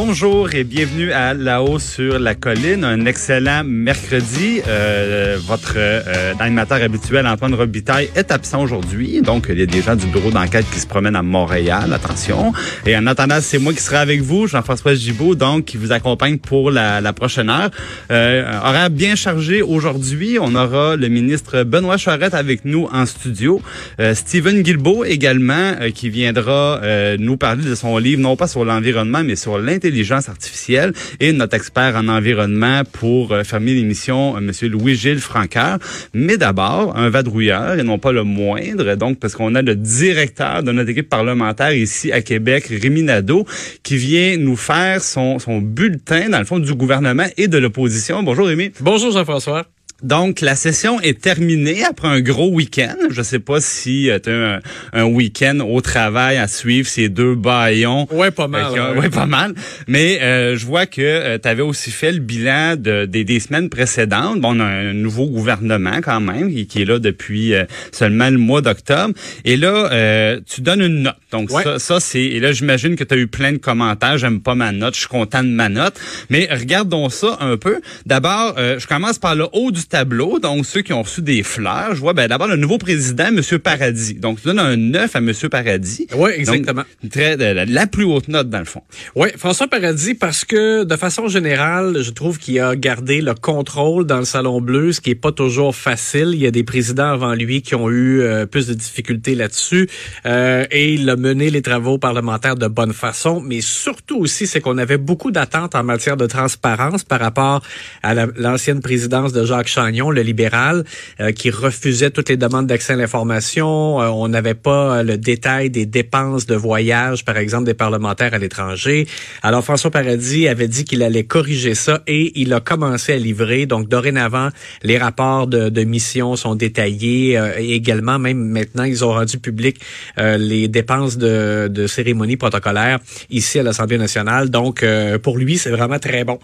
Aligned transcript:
Bonjour 0.00 0.54
et 0.54 0.62
bienvenue 0.62 1.10
à 1.10 1.34
La-haut 1.34 1.80
sur 1.80 2.20
la 2.20 2.36
colline. 2.36 2.84
Un 2.84 3.04
excellent 3.04 3.64
mercredi. 3.64 4.62
Euh, 4.68 5.38
votre 5.44 5.74
euh, 5.76 6.34
animateur 6.38 6.80
habituel, 6.80 7.26
Antoine 7.26 7.52
Robitaille, 7.52 8.08
est 8.14 8.30
absent 8.30 8.62
aujourd'hui. 8.62 9.22
Donc, 9.22 9.46
il 9.48 9.58
y 9.58 9.62
a 9.62 9.66
des 9.66 9.82
gens 9.82 9.96
du 9.96 10.06
bureau 10.06 10.30
d'enquête 10.30 10.66
qui 10.72 10.78
se 10.78 10.86
promènent 10.86 11.16
à 11.16 11.24
Montréal. 11.24 11.92
Attention. 11.92 12.52
Et 12.86 12.96
en 12.96 13.08
attendant, 13.08 13.40
c'est 13.40 13.58
moi 13.58 13.72
qui 13.72 13.82
serai 13.82 13.96
avec 13.96 14.20
vous, 14.20 14.46
Jean-François 14.46 14.94
Gibault, 14.94 15.34
donc, 15.34 15.64
qui 15.64 15.76
vous 15.76 15.90
accompagne 15.90 16.38
pour 16.38 16.70
la, 16.70 17.00
la 17.00 17.12
prochaine 17.12 17.50
heure. 17.50 17.70
Euh, 18.12 18.44
horaire 18.62 18.90
bien 18.90 19.16
chargé 19.16 19.62
aujourd'hui. 19.62 20.38
On 20.40 20.54
aura 20.54 20.94
le 20.94 21.08
ministre 21.08 21.64
Benoît 21.64 21.96
Charette 21.96 22.34
avec 22.34 22.64
nous 22.64 22.88
en 22.92 23.04
studio. 23.04 23.60
Euh, 23.98 24.14
Stephen 24.14 24.62
Guilbeault 24.62 25.04
également, 25.04 25.72
euh, 25.80 25.90
qui 25.90 26.08
viendra 26.08 26.78
euh, 26.84 27.16
nous 27.18 27.36
parler 27.36 27.64
de 27.64 27.74
son 27.74 27.98
livre, 27.98 28.22
non 28.22 28.36
pas 28.36 28.46
sur 28.46 28.64
l'environnement, 28.64 29.24
mais 29.24 29.34
sur 29.34 29.58
l'intelligence 29.58 29.87
intelligence 29.88 30.28
artificielle 30.28 30.92
et 31.20 31.32
notre 31.32 31.54
expert 31.54 31.96
en 31.96 32.08
environnement 32.08 32.82
pour 32.92 33.32
euh, 33.32 33.42
fermer 33.42 33.74
l'émission, 33.74 34.36
euh, 34.36 34.40
Monsieur 34.40 34.68
Louis-Gilles 34.68 35.20
Francaire. 35.20 35.78
Mais 36.12 36.36
d'abord, 36.36 36.96
un 36.96 37.08
vadrouilleur, 37.08 37.78
et 37.78 37.82
non 37.82 37.98
pas 37.98 38.12
le 38.12 38.24
moindre, 38.24 38.94
donc 38.94 39.18
parce 39.18 39.34
qu'on 39.34 39.54
a 39.54 39.62
le 39.62 39.74
directeur 39.74 40.62
de 40.62 40.72
notre 40.72 40.90
équipe 40.90 41.08
parlementaire 41.08 41.72
ici 41.72 42.12
à 42.12 42.20
Québec, 42.20 42.66
Rémi 42.70 43.02
Nadeau, 43.02 43.46
qui 43.82 43.96
vient 43.96 44.36
nous 44.36 44.56
faire 44.56 45.02
son, 45.02 45.38
son 45.38 45.58
bulletin, 45.58 46.28
dans 46.28 46.38
le 46.38 46.44
fond, 46.44 46.58
du 46.58 46.74
gouvernement 46.74 47.26
et 47.36 47.48
de 47.48 47.58
l'opposition. 47.58 48.22
Bonjour 48.22 48.46
Rémi. 48.46 48.72
Bonjour 48.80 49.10
Jean-François. 49.10 49.66
Donc, 50.04 50.42
la 50.42 50.54
session 50.54 51.00
est 51.00 51.20
terminée 51.20 51.82
après 51.84 52.06
un 52.06 52.20
gros 52.20 52.50
week-end. 52.50 52.94
Je 53.10 53.20
sais 53.20 53.40
pas 53.40 53.60
si 53.60 54.08
euh, 54.08 54.20
tu 54.20 54.30
as 54.30 54.60
un, 54.92 55.04
week-end 55.06 55.58
au 55.58 55.80
travail 55.80 56.36
à 56.36 56.46
suivre 56.46 56.86
ces 56.86 57.08
deux 57.08 57.34
baillons. 57.34 58.06
Ouais, 58.12 58.30
pas 58.30 58.46
mal. 58.46 58.66
Euh, 58.76 58.94
ouais. 58.94 59.10
pas 59.10 59.26
mal. 59.26 59.54
Mais 59.88 60.22
euh, 60.22 60.56
je 60.56 60.64
vois 60.66 60.86
que 60.86 61.36
tu 61.38 61.48
avais 61.48 61.62
aussi 61.62 61.90
fait 61.90 62.12
le 62.12 62.20
bilan 62.20 62.76
de, 62.76 63.06
des, 63.06 63.40
semaines 63.40 63.68
précédentes. 63.68 64.40
Bon, 64.40 64.56
on 64.56 64.60
a 64.60 64.66
un 64.66 64.92
nouveau 64.92 65.26
gouvernement 65.26 66.00
quand 66.00 66.20
même 66.20 66.48
qui, 66.66 66.82
est 66.82 66.84
là 66.84 67.00
depuis 67.00 67.54
seulement 67.90 68.30
le 68.30 68.38
mois 68.38 68.60
d'octobre. 68.60 69.14
Et 69.44 69.56
là, 69.56 70.38
tu 70.46 70.60
donnes 70.60 70.82
une 70.82 71.02
note. 71.02 71.16
Donc 71.32 71.50
ça, 71.50 71.80
ça 71.80 71.98
c'est... 71.98 72.22
Et 72.22 72.38
là, 72.38 72.52
j'imagine 72.52 72.94
que 72.94 73.02
tu 73.02 73.14
as 73.14 73.16
eu 73.16 73.26
plein 73.26 73.50
de 73.50 73.58
commentaires. 73.58 74.16
J'aime 74.16 74.40
pas 74.40 74.54
ma 74.54 74.70
note. 74.70 74.94
Je 74.94 75.00
suis 75.00 75.08
content 75.08 75.42
de 75.42 75.48
ma 75.48 75.68
note. 75.68 75.98
Mais 76.30 76.48
regardons 76.52 77.08
ça 77.08 77.36
un 77.40 77.56
peu. 77.56 77.80
D'abord, 78.06 78.54
je 78.56 78.86
commence 78.86 79.18
par 79.18 79.34
le 79.34 79.48
haut 79.52 79.72
du 79.72 79.87
tableau, 79.88 80.38
donc 80.38 80.66
ceux 80.66 80.82
qui 80.82 80.92
ont 80.92 81.02
reçu 81.02 81.22
des 81.22 81.42
fleurs, 81.42 81.94
je 81.94 82.00
vois 82.00 82.12
ben, 82.12 82.28
d'abord 82.28 82.48
le 82.48 82.56
nouveau 82.56 82.78
président, 82.78 83.26
M. 83.26 83.40
Paradis. 83.58 84.14
Donc, 84.14 84.40
tu 84.40 84.46
donnes 84.46 84.58
un 84.58 84.76
9 84.76 85.16
à 85.16 85.18
M. 85.18 85.32
Paradis. 85.50 86.06
Oui, 86.14 86.30
exactement. 86.34 86.82
très, 87.10 87.36
la, 87.36 87.86
plus 87.86 88.04
haute 88.04 88.28
note, 88.28 88.50
dans 88.50 88.58
le 88.58 88.64
fond. 88.64 88.82
Oui, 89.14 89.28
François 89.36 89.68
Paradis, 89.68 90.14
parce 90.14 90.44
que 90.44 90.84
de 90.84 90.96
façon 90.96 91.28
générale, 91.28 92.02
je 92.02 92.10
trouve 92.10 92.38
qu'il 92.38 92.60
a 92.60 92.76
gardé 92.76 93.20
le 93.20 93.34
contrôle 93.34 94.04
dans 94.04 94.18
le 94.18 94.24
Salon 94.24 94.60
Bleu, 94.60 94.92
ce 94.92 95.00
qui 95.00 95.10
est 95.10 95.14
pas 95.14 95.32
toujours 95.32 95.74
facile. 95.74 96.30
Il 96.32 96.40
y 96.40 96.46
a 96.46 96.50
des 96.50 96.64
présidents 96.64 97.10
avant 97.10 97.34
lui 97.34 97.62
qui 97.62 97.74
ont 97.74 97.88
eu 97.88 98.20
euh, 98.20 98.46
plus 98.46 98.66
de 98.66 98.74
difficultés 98.74 99.34
là-dessus. 99.34 99.88
Euh, 100.26 100.66
et 100.70 100.94
il 100.94 101.08
a 101.08 101.16
mené 101.16 101.50
les 101.50 101.62
travaux 101.62 101.98
parlementaires 101.98 102.56
de 102.56 102.66
bonne 102.66 102.92
façon, 102.92 103.40
mais 103.40 103.60
surtout 103.60 104.18
aussi, 104.18 104.46
c'est 104.46 104.60
qu'on 104.60 104.78
avait 104.78 104.98
beaucoup 104.98 105.30
d'attentes 105.30 105.74
en 105.74 105.82
matière 105.82 106.16
de 106.16 106.26
transparence 106.26 107.04
par 107.04 107.20
rapport 107.20 107.62
à 108.02 108.14
l'ancienne 108.14 108.80
présidence 108.80 109.32
de 109.32 109.44
Jacques 109.44 109.68
Chagnon, 109.78 110.10
le 110.10 110.22
libéral, 110.22 110.84
euh, 111.20 111.30
qui 111.30 111.50
refusait 111.50 112.10
toutes 112.10 112.30
les 112.30 112.36
demandes 112.36 112.66
d'accès 112.66 112.94
à 112.94 112.96
l'information. 112.96 114.00
Euh, 114.00 114.08
on 114.08 114.26
n'avait 114.26 114.54
pas 114.54 114.98
euh, 114.98 115.02
le 115.04 115.16
détail 115.16 115.70
des 115.70 115.86
dépenses 115.86 116.46
de 116.46 116.56
voyage, 116.56 117.24
par 117.24 117.36
exemple, 117.36 117.64
des 117.64 117.74
parlementaires 117.74 118.34
à 118.34 118.38
l'étranger. 118.38 119.06
Alors, 119.40 119.62
François 119.62 119.92
Paradis 119.92 120.48
avait 120.48 120.66
dit 120.66 120.84
qu'il 120.84 121.04
allait 121.04 121.22
corriger 121.22 121.76
ça 121.76 122.02
et 122.08 122.32
il 122.40 122.52
a 122.54 122.58
commencé 122.58 123.12
à 123.12 123.18
livrer. 123.18 123.66
Donc, 123.66 123.88
dorénavant, 123.88 124.48
les 124.82 124.98
rapports 124.98 125.46
de, 125.46 125.68
de 125.68 125.84
mission 125.84 126.34
sont 126.34 126.56
détaillés. 126.56 127.40
et 127.58 127.74
également, 127.74 128.18
même 128.18 128.38
maintenant, 128.38 128.82
ils 128.82 129.04
ont 129.04 129.12
rendu 129.12 129.38
public 129.38 129.80
les 130.16 130.66
dépenses 130.66 131.18
de, 131.18 131.68
de 131.68 131.86
cérémonies 131.86 132.36
protocolaires 132.36 132.98
ici 133.30 133.60
à 133.60 133.62
l'Assemblée 133.62 133.98
nationale. 133.98 134.50
Donc, 134.50 134.84
pour 135.22 135.38
lui, 135.38 135.56
c'est 135.58 135.70
vraiment 135.70 135.98
très 135.98 136.24
bon. 136.24 136.38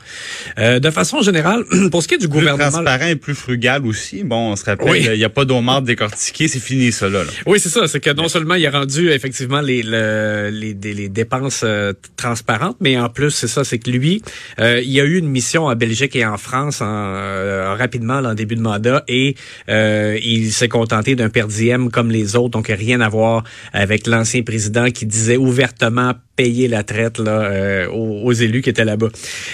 de 0.58 0.90
façon 0.90 1.20
générale, 1.22 1.64
pour 1.90 2.02
ce 2.02 2.08
qui 2.08 2.14
est 2.14 2.18
du 2.18 2.28
gouvernement 2.28 2.82
plus 3.24 3.34
frugal 3.34 3.86
aussi. 3.86 4.22
Bon, 4.22 4.52
on 4.52 4.56
se 4.56 4.64
rappelle, 4.66 5.02
il 5.02 5.18
n'y 5.18 5.24
a 5.24 5.30
pas 5.30 5.46
d'homard 5.46 5.80
décortiqué, 5.80 6.46
c'est 6.46 6.60
fini 6.60 6.92
ça 6.92 7.08
là. 7.08 7.22
Oui, 7.46 7.58
c'est 7.58 7.70
ça. 7.70 7.88
C'est 7.88 8.00
que 8.00 8.10
non 8.10 8.28
seulement 8.28 8.54
il 8.54 8.66
a 8.66 8.70
rendu 8.70 9.10
effectivement 9.10 9.62
les 9.62 9.82
les, 9.82 10.74
les, 10.74 11.08
dépenses 11.08 11.62
euh, 11.64 11.92
transparentes, 12.16 12.76
mais 12.80 12.98
en 12.98 13.08
plus 13.08 13.30
c'est 13.30 13.48
ça, 13.48 13.64
c'est 13.64 13.78
que 13.78 13.90
lui, 13.90 14.22
euh, 14.60 14.80
il 14.84 15.00
a 15.00 15.04
eu 15.04 15.18
une 15.18 15.28
mission 15.28 15.64
en 15.64 15.74
Belgique 15.74 16.14
et 16.16 16.26
en 16.26 16.36
France 16.36 16.82
en, 16.82 16.86
euh, 16.86 17.74
rapidement 17.78 18.18
en 18.18 18.34
début 18.34 18.56
de 18.56 18.60
mandat 18.60 19.04
et 19.08 19.36
il 19.68 20.52
s'est 20.52 20.68
contenté 20.68 21.16
d'un 21.16 21.30
per 21.30 21.46
diem 21.48 21.90
comme 21.90 22.10
les 22.10 22.36
autres, 22.36 22.50
donc 22.50 22.68
rien 22.68 23.00
à 23.00 23.08
voir 23.08 23.44
avec 23.72 24.06
l'ancien 24.06 24.42
président 24.42 24.90
qui 24.90 25.06
disait 25.06 25.38
ouvertement 25.38 26.12
payer 26.36 26.68
la 26.68 26.82
traite 26.82 27.18
là, 27.18 27.88
aux, 27.90 28.32
élus 28.32 28.62
qui 28.62 28.70
étaient 28.70 28.84
là-bas. 28.84 29.08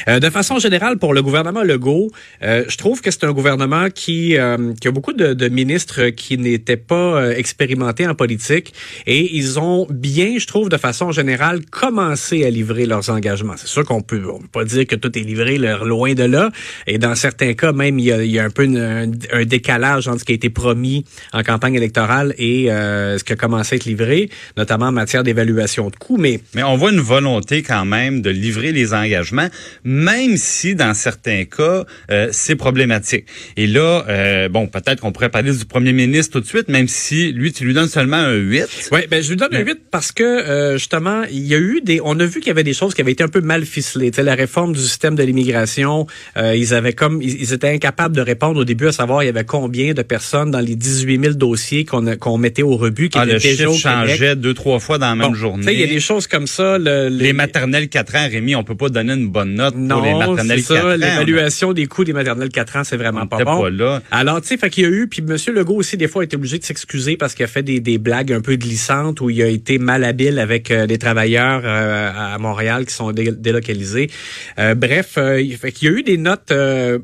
de 0.07 0.31
façon 0.31 0.59
générale, 0.59 0.99
pour 0.99 1.15
le 1.15 1.23
gouvernement 1.23 1.63
Legault, 1.63 2.11
je 2.41 2.77
trouve 2.77 3.01
que 3.01 3.11
c'est 3.11 3.25
un 3.25 3.33
gouvernement 3.33 3.89
qui, 3.95 4.37
euh, 4.37 4.73
qui 4.81 4.89
a 4.89 4.91
beaucoup 4.91 5.13
de, 5.13 5.49
ministres 5.49 6.09
qui 6.11 6.39
n'étaient 6.39 6.77
pas 6.77 6.95
euh, 6.95 7.35
expérimentés 7.37 8.07
en 8.07 8.15
politique 8.15 8.73
et 9.07 9.37
ils 9.37 9.59
ont 9.59 9.87
bien, 9.91 10.39
je 10.39 10.47
trouve, 10.47 10.69
de 10.69 10.77
façon 10.77 11.13
générale, 11.13 11.61
commencé 11.71 12.45
à 12.45 12.51
livrer 12.51 12.87
leurs 12.87 13.11
engagements. 13.11 13.55
C'est 13.57 13.67
sûr 13.67 13.85
qu'on 13.85 14.03
peut, 14.03 14.21
peut 14.21 14.49
pas 14.53 14.65
dire 14.65 14.87
que 14.87 14.97
tout 14.97 15.17
est 15.19 15.23
livré 15.23 15.59
loin 15.59 16.15
de 16.15 16.25
là. 16.25 16.51
Et 16.87 16.99
dans 16.99 17.15
certains 17.15 17.55
cas, 17.55 17.73
même, 17.73 17.99
il 17.99 18.07
y 18.07 18.39
a, 18.39 18.45
un 18.45 18.51
peu 18.51 18.65
un, 18.65 19.07
décalage 19.45 20.09
entre 20.09 20.21
ce 20.21 20.25
qui 20.25 20.33
a 20.33 20.35
été 20.35 20.51
promis 20.51 21.05
en 21.33 21.43
campagne 21.43 21.75
électorale 21.75 22.35
et 22.39 22.71
euh, 22.71 23.19
ce 23.19 23.25
qui 23.25 23.33
a 23.33 23.37
commencé 23.37 23.75
à 23.75 23.77
être 23.77 23.85
livré, 23.85 24.31
notamment 24.57 24.87
en 24.87 24.93
matière 24.93 25.23
d'évaluation 25.23 25.89
de 25.89 25.97
coûts. 25.97 26.19
Mais, 26.19 26.41
voit 26.77 26.93
une 26.93 27.01
volonté 27.01 27.63
quand 27.63 27.85
même 27.85 28.23
de 28.23 28.31
livrer 28.31 28.73
les 28.73 28.95
engagements, 28.95 29.49
même 29.85 30.37
si 30.37 30.75
dans 30.75 30.95
certains 30.95 31.45
cas, 31.45 31.85
c'est 32.33 32.57
problématique. 32.57 33.27
Et 33.57 33.67
là, 33.67 34.05
euh, 34.09 34.49
bon, 34.49 34.67
peut-être 34.67 35.01
qu'on 35.01 35.13
pourrait 35.13 35.29
parler 35.29 35.53
du 35.53 35.65
premier 35.65 35.93
ministre 35.93 36.33
tout 36.33 36.41
de 36.41 36.47
suite, 36.47 36.69
même 36.69 36.89
si 36.89 37.33
lui, 37.33 37.53
tu 37.53 37.65
lui 37.65 37.75
donnes 37.75 37.89
seulement 37.89 38.17
un 38.17 38.35
8. 38.35 38.91
Oui, 38.93 39.01
ben 39.11 39.23
je 39.23 39.31
lui 39.31 39.37
donne 39.37 39.55
un 39.55 39.61
8 39.61 39.79
parce 39.91 40.13
que 40.13 40.23
euh, 40.23 40.79
justement, 40.79 41.23
il 41.31 41.47
y 41.47 41.55
a 41.55 41.59
eu 41.59 41.81
des. 41.83 42.01
On 42.03 42.19
a 42.21 42.25
vu 42.25 42.41
qu'il 42.41 42.49
y 42.49 42.51
avait 42.51 42.65
des 42.65 42.75
choses 42.75 42.95
qui 42.95 43.01
avaient 43.01 43.13
été 43.13 43.25
un 43.25 43.29
peu 43.29 43.41
mal 43.41 43.65
ficelées. 43.65 44.11
Tu 44.11 44.17
sais, 44.17 44.23
la 44.23 44.35
réforme 44.35 44.73
du 44.73 44.81
système 44.81 45.15
de 45.15 45.23
l'immigration, 45.23 46.07
euh, 46.37 46.55
ils 46.57 46.75
avaient 46.75 46.93
comme 46.93 47.21
ils, 47.23 47.53
étaient 47.53 47.69
incapables 47.69 48.15
de 48.15 48.21
répondre 48.21 48.61
au 48.61 48.65
début 48.65 48.87
à 48.89 48.93
savoir 48.93 49.23
il 49.23 49.27
y 49.27 49.29
avait 49.29 49.45
combien 49.45 49.93
de 49.93 50.03
personnes 50.03 50.51
dans 50.51 50.61
les 50.61 50.77
18 50.77 51.21
000 51.21 51.35
dossiers 51.35 51.85
qu'on 51.85 52.17
qu'on 52.17 52.39
mettait 52.39 52.63
au 52.63 52.77
rebut 52.77 53.09
qui 53.09 53.19
ah, 53.19 53.25
étaient 53.25 53.35
le 53.35 53.39
chiffre 53.41 53.73
changeait 53.75 54.37
deux 54.37 54.55
trois 54.55 54.79
fois 54.79 54.99
dans 54.99 55.09
la 55.09 55.15
même 55.15 55.35
journée. 55.35 55.73
Il 55.73 55.81
y 55.81 55.85
a 55.85 55.87
des 55.87 56.01
choses 56.01 56.27
comme 56.27 56.47
ça. 56.47 56.60
Le, 56.61 57.09
les... 57.09 57.33
maternelles 57.33 57.89
4 57.89 58.17
ans, 58.17 58.29
Rémi, 58.31 58.55
on 58.55 58.65
peut 58.65 58.77
pas 58.77 58.89
donner 58.89 59.15
une 59.15 59.29
bonne 59.29 59.55
note 59.55 59.75
pour 59.75 60.03
les 60.03 60.15
maternelles 60.15 60.65
4 60.65 60.85
ans. 60.85 60.89
L'évaluation 60.97 61.73
des 61.73 61.87
coûts 61.87 62.05
des 62.05 62.13
maternelles 62.13 62.51
4 62.51 62.77
ans, 62.77 62.85
c'est 62.85 62.97
vraiment 62.97 63.27
pas 63.27 63.45
bon. 63.45 63.65
Alors, 64.11 64.41
tu 64.41 64.49
sais, 64.49 64.57
fait 64.57 64.71
qu'il 64.71 64.85
y 64.85 64.87
a 64.87 64.91
eu, 64.91 65.07
puis 65.09 65.23
M. 65.27 65.37
Legault 65.55 65.77
aussi, 65.77 65.97
des 65.97 66.09
fois, 66.09 66.23
a 66.23 66.25
été 66.25 66.37
obligé 66.37 66.59
de 66.59 66.65
s'excuser 66.65 67.17
parce 67.17 67.35
qu'il 67.35 67.45
a 67.45 67.49
fait 67.49 67.63
des, 67.63 67.81
des, 67.81 67.99
blagues 67.99 68.33
un 68.33 68.41
peu 68.41 68.57
glissantes 68.57 69.21
où 69.21 69.31
il 69.31 69.43
a 69.43 69.47
été 69.47 69.79
malhabile 69.79 70.39
avec 70.39 70.71
euh, 70.71 70.87
des 70.87 70.99
travailleurs 70.99 71.63
euh, 71.65 72.11
à 72.15 72.39
Montréal 72.39 72.87
qui 72.87 72.95
sont 72.95 73.13
délocalisés. 73.13 74.11
Euh, 74.59 74.75
bref, 74.75 75.13
fait 75.15 75.73
qu'il 75.73 75.91
y 75.91 75.95
a 75.95 75.99
eu 75.99 76.03
des 76.03 76.19
notes 76.19 76.53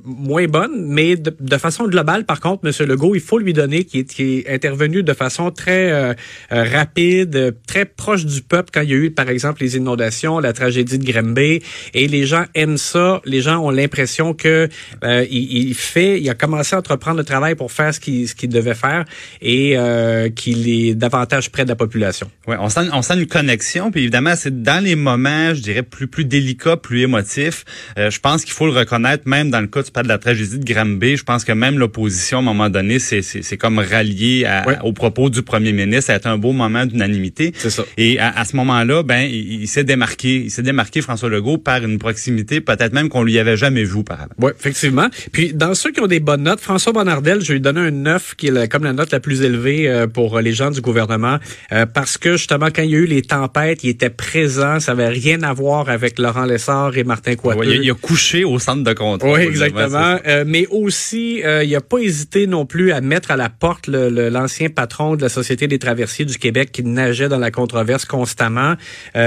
moins 0.04 0.46
bonnes, 0.46 0.86
mais 0.86 1.16
de, 1.16 1.56
façon 1.56 1.86
globale, 1.86 2.24
par 2.24 2.40
contre, 2.40 2.66
M. 2.66 2.88
Legault, 2.88 3.14
il 3.14 3.20
faut 3.20 3.38
lui 3.38 3.52
donner 3.52 3.84
qu'il 3.84 4.00
est, 4.00 4.20
est, 4.20 4.54
intervenu 4.54 5.02
de 5.02 5.12
façon 5.12 5.50
très 5.50 6.14
rapide, 6.50 7.56
très 7.66 7.84
proche 7.84 8.26
du 8.26 8.42
peuple 8.42 8.70
quand 8.72 8.82
il 8.82 8.90
y 8.90 8.92
a 8.92 8.96
eu, 8.96 9.10
par 9.10 9.28
exemple, 9.28 9.45
les 9.60 9.76
inondations, 9.76 10.38
la 10.38 10.52
tragédie 10.52 10.98
de 10.98 11.04
Grimby, 11.04 11.62
et 11.94 12.08
les 12.08 12.26
gens 12.26 12.44
aiment 12.54 12.78
ça. 12.78 13.20
Les 13.24 13.40
gens 13.40 13.58
ont 13.58 13.70
l'impression 13.70 14.34
que 14.34 14.68
il, 15.02 15.68
il 15.68 15.74
fait, 15.74 16.20
il 16.20 16.28
a 16.30 16.34
commencé 16.34 16.74
à 16.74 16.78
entreprendre 16.78 17.18
le 17.18 17.24
travail 17.24 17.54
pour 17.54 17.72
faire 17.72 17.94
ce 17.94 18.00
qu'il 18.00 18.28
ce 18.28 18.34
qu'il 18.34 18.48
devait 18.48 18.74
faire 18.74 19.04
et 19.40 19.76
euh, 19.76 20.28
qu'il 20.30 20.68
est 20.68 20.94
davantage 20.94 21.50
près 21.50 21.64
de 21.64 21.68
la 21.68 21.76
population. 21.76 22.30
Oui, 22.46 22.56
on 22.58 22.68
sent, 22.68 22.88
on 22.92 23.02
sent 23.02 23.14
une 23.14 23.26
connexion. 23.26 23.90
Puis 23.90 24.02
évidemment, 24.02 24.34
c'est 24.36 24.62
dans 24.62 24.82
les 24.82 24.96
moments, 24.96 25.54
je 25.54 25.60
dirais, 25.60 25.82
plus 25.82 26.06
plus 26.06 26.24
délicats, 26.24 26.76
plus 26.76 27.02
émotifs. 27.02 27.64
Euh, 27.98 28.10
je 28.10 28.20
pense 28.20 28.44
qu'il 28.44 28.52
faut 28.52 28.66
le 28.66 28.72
reconnaître, 28.72 29.24
même 29.26 29.50
dans 29.50 29.60
le 29.60 29.66
cas, 29.66 29.82
tu 29.82 29.90
parles 29.90 30.06
de 30.06 30.12
la 30.12 30.18
tragédie 30.18 30.58
de 30.58 30.64
Granby, 30.64 31.16
je 31.16 31.24
pense 31.24 31.44
que 31.44 31.52
même 31.52 31.78
l'opposition, 31.78 32.38
à 32.38 32.40
un 32.40 32.44
moment 32.44 32.70
donné, 32.70 32.98
c'est 32.98 33.22
c'est 33.22 33.56
comme 33.56 33.78
rallié 33.78 34.44
à, 34.44 34.84
au 34.84 34.92
propos 34.92 35.30
du 35.30 35.42
premier 35.42 35.72
ministre. 35.72 36.06
Ça 36.06 36.14
a 36.14 36.16
été 36.16 36.28
un 36.28 36.38
beau 36.38 36.52
moment 36.52 36.86
d'unanimité. 36.86 37.52
C'est 37.56 37.70
ça. 37.70 37.84
Et 37.96 38.18
à, 38.18 38.30
à 38.30 38.44
ce 38.44 38.56
moment-là, 38.56 39.02
ben 39.02 39.28
il, 39.38 39.68
s'est 39.68 39.84
démarqué. 39.84 40.36
Il 40.44 40.50
s'est 40.50 40.62
démarqué, 40.62 41.00
François 41.00 41.28
Legault, 41.28 41.58
par 41.58 41.84
une 41.84 41.98
proximité 41.98 42.60
peut-être 42.60 42.92
même 42.92 43.08
qu'on 43.08 43.22
lui 43.22 43.38
avait 43.38 43.56
jamais 43.56 43.84
vu 43.84 44.02
par 44.04 44.20
avant. 44.20 44.34
Oui, 44.38 44.52
effectivement. 44.58 45.08
Puis 45.32 45.52
dans 45.52 45.74
ceux 45.74 45.90
qui 45.90 46.00
ont 46.00 46.06
des 46.06 46.20
bonnes 46.20 46.42
notes, 46.42 46.60
François 46.60 46.92
Bonnardel, 46.92 47.40
je 47.40 47.52
lui 47.52 47.60
donné 47.60 47.80
un 47.80 47.90
9 47.90 48.34
qui 48.36 48.48
est 48.48 48.68
comme 48.68 48.84
la 48.84 48.92
note 48.92 49.12
la 49.12 49.20
plus 49.20 49.42
élevée 49.42 49.88
euh, 49.88 50.06
pour 50.06 50.40
les 50.40 50.52
gens 50.52 50.70
du 50.70 50.80
gouvernement 50.80 51.38
euh, 51.72 51.86
parce 51.86 52.18
que 52.18 52.32
justement 52.32 52.66
quand 52.66 52.82
il 52.82 52.90
y 52.90 52.94
a 52.94 52.98
eu 52.98 53.06
les 53.06 53.22
tempêtes, 53.22 53.84
il 53.84 53.90
était 53.90 54.10
présent, 54.10 54.80
ça 54.80 54.92
avait 54.92 55.08
rien 55.08 55.42
à 55.42 55.52
voir 55.52 55.88
avec 55.88 56.18
Laurent 56.18 56.44
Lessard 56.44 56.96
et 56.96 57.04
Martin 57.04 57.34
Coiteux. 57.36 57.60
Ouais, 57.60 57.78
il, 57.82 57.90
a 57.90 57.94
couché 57.94 58.44
au 58.44 58.58
centre 58.58 58.82
de 58.82 58.92
contrôle. 58.92 59.38
Oui, 59.38 59.46
exactement. 59.46 60.18
Euh, 60.26 60.44
mais 60.46 60.66
aussi, 60.70 61.42
il 61.42 61.70
n'a 61.70 61.80
pas 61.80 61.98
hésité 61.98 62.46
non 62.46 62.66
plus 62.66 62.92
à 62.92 63.00
mettre 63.00 63.30
à 63.30 63.36
la 63.36 63.48
porte 63.48 63.88
l'ancien 63.88 64.68
patron 64.68 65.16
de 65.16 65.22
la 65.22 65.28
Société 65.28 65.66
des 65.66 65.78
traversiers 65.78 66.24
du 66.24 66.38
Québec 66.38 66.70
qui 66.72 66.82
nageait 66.82 67.28
dans 67.28 67.38
la 67.38 67.50
controverse 67.50 68.04
constamment. 68.04 68.74